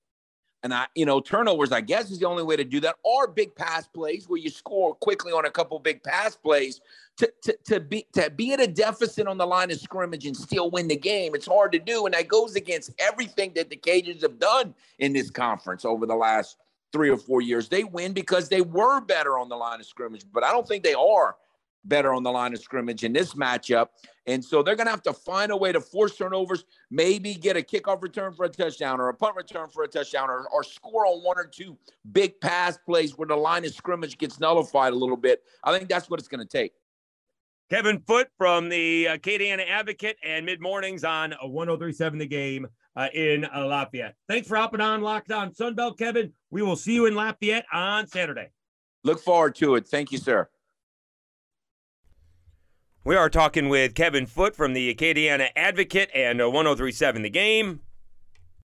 And 0.62 0.74
I, 0.74 0.86
you 0.94 1.06
know, 1.06 1.20
turnovers, 1.20 1.70
I 1.70 1.80
guess, 1.80 2.10
is 2.10 2.18
the 2.18 2.26
only 2.26 2.42
way 2.42 2.56
to 2.56 2.64
do 2.64 2.80
that, 2.80 2.96
or 3.04 3.28
big 3.28 3.54
pass 3.54 3.86
plays 3.86 4.28
where 4.28 4.40
you 4.40 4.50
score 4.50 4.94
quickly 4.94 5.32
on 5.32 5.44
a 5.44 5.50
couple 5.50 5.78
big 5.78 6.02
pass 6.02 6.34
plays 6.34 6.80
to, 7.18 7.32
to, 7.42 7.56
to 7.66 7.80
be 7.80 8.06
to 8.12 8.28
be 8.30 8.52
at 8.52 8.60
a 8.60 8.66
deficit 8.66 9.28
on 9.28 9.38
the 9.38 9.46
line 9.46 9.70
of 9.70 9.78
scrimmage 9.78 10.26
and 10.26 10.36
still 10.36 10.70
win 10.70 10.88
the 10.88 10.96
game. 10.96 11.34
It's 11.34 11.46
hard 11.46 11.72
to 11.72 11.78
do, 11.78 12.06
and 12.06 12.14
that 12.14 12.26
goes 12.26 12.56
against 12.56 12.92
everything 12.98 13.52
that 13.54 13.70
the 13.70 13.76
Cajuns 13.76 14.22
have 14.22 14.40
done 14.40 14.74
in 14.98 15.12
this 15.12 15.30
conference 15.30 15.84
over 15.84 16.06
the 16.06 16.16
last 16.16 16.56
three 16.92 17.10
or 17.10 17.18
four 17.18 17.40
years. 17.40 17.68
They 17.68 17.84
win 17.84 18.12
because 18.12 18.48
they 18.48 18.62
were 18.62 19.00
better 19.00 19.38
on 19.38 19.48
the 19.48 19.56
line 19.56 19.78
of 19.78 19.86
scrimmage, 19.86 20.24
but 20.32 20.42
I 20.42 20.50
don't 20.50 20.66
think 20.66 20.82
they 20.82 20.94
are 20.94 21.36
better 21.84 22.12
on 22.12 22.22
the 22.22 22.30
line 22.30 22.52
of 22.52 22.60
scrimmage 22.60 23.04
in 23.04 23.12
this 23.12 23.34
matchup. 23.34 23.88
And 24.26 24.44
so 24.44 24.62
they're 24.62 24.76
going 24.76 24.86
to 24.86 24.90
have 24.90 25.02
to 25.02 25.12
find 25.12 25.50
a 25.50 25.56
way 25.56 25.72
to 25.72 25.80
force 25.80 26.16
turnovers, 26.16 26.64
maybe 26.90 27.34
get 27.34 27.56
a 27.56 27.62
kickoff 27.62 28.02
return 28.02 28.32
for 28.34 28.44
a 28.44 28.48
touchdown 28.48 29.00
or 29.00 29.08
a 29.08 29.14
punt 29.14 29.36
return 29.36 29.68
for 29.68 29.84
a 29.84 29.88
touchdown 29.88 30.28
or, 30.28 30.46
or 30.52 30.62
score 30.62 31.06
on 31.06 31.24
one 31.24 31.38
or 31.38 31.46
two 31.46 31.78
big 32.12 32.40
pass 32.40 32.76
plays 32.76 33.16
where 33.16 33.28
the 33.28 33.36
line 33.36 33.64
of 33.64 33.72
scrimmage 33.72 34.18
gets 34.18 34.38
nullified 34.38 34.92
a 34.92 34.96
little 34.96 35.16
bit. 35.16 35.42
I 35.64 35.76
think 35.76 35.88
that's 35.88 36.10
what 36.10 36.20
it's 36.20 36.28
going 36.28 36.46
to 36.46 36.46
take. 36.46 36.72
Kevin 37.70 38.02
Foote 38.06 38.28
from 38.38 38.70
the 38.70 39.08
uh, 39.08 39.16
Acadiana 39.18 39.68
Advocate 39.68 40.16
and 40.24 40.46
mid 40.46 40.60
mornings 40.60 41.04
on 41.04 41.32
1037 41.42 42.18
The 42.18 42.26
Game 42.26 42.66
uh, 42.96 43.08
in 43.12 43.44
uh, 43.44 43.66
Lafayette. 43.66 44.14
Thanks 44.26 44.48
for 44.48 44.56
hopping 44.56 44.80
on 44.80 45.02
Locked 45.02 45.32
On 45.32 45.52
Sunbelt, 45.52 45.98
Kevin. 45.98 46.32
We 46.50 46.62
will 46.62 46.76
see 46.76 46.94
you 46.94 47.06
in 47.06 47.14
Lafayette 47.14 47.66
on 47.72 48.06
Saturday. 48.06 48.48
Look 49.04 49.20
forward 49.20 49.54
to 49.56 49.74
it. 49.74 49.86
Thank 49.86 50.12
you, 50.12 50.18
sir. 50.18 50.48
We 53.08 53.16
are 53.16 53.30
talking 53.30 53.70
with 53.70 53.94
Kevin 53.94 54.26
Foote 54.26 54.54
from 54.54 54.74
the 54.74 54.94
Acadiana 54.94 55.48
Advocate 55.56 56.10
and 56.14 56.42
uh, 56.42 56.50
1037 56.50 57.22
The 57.22 57.30
Game. 57.30 57.80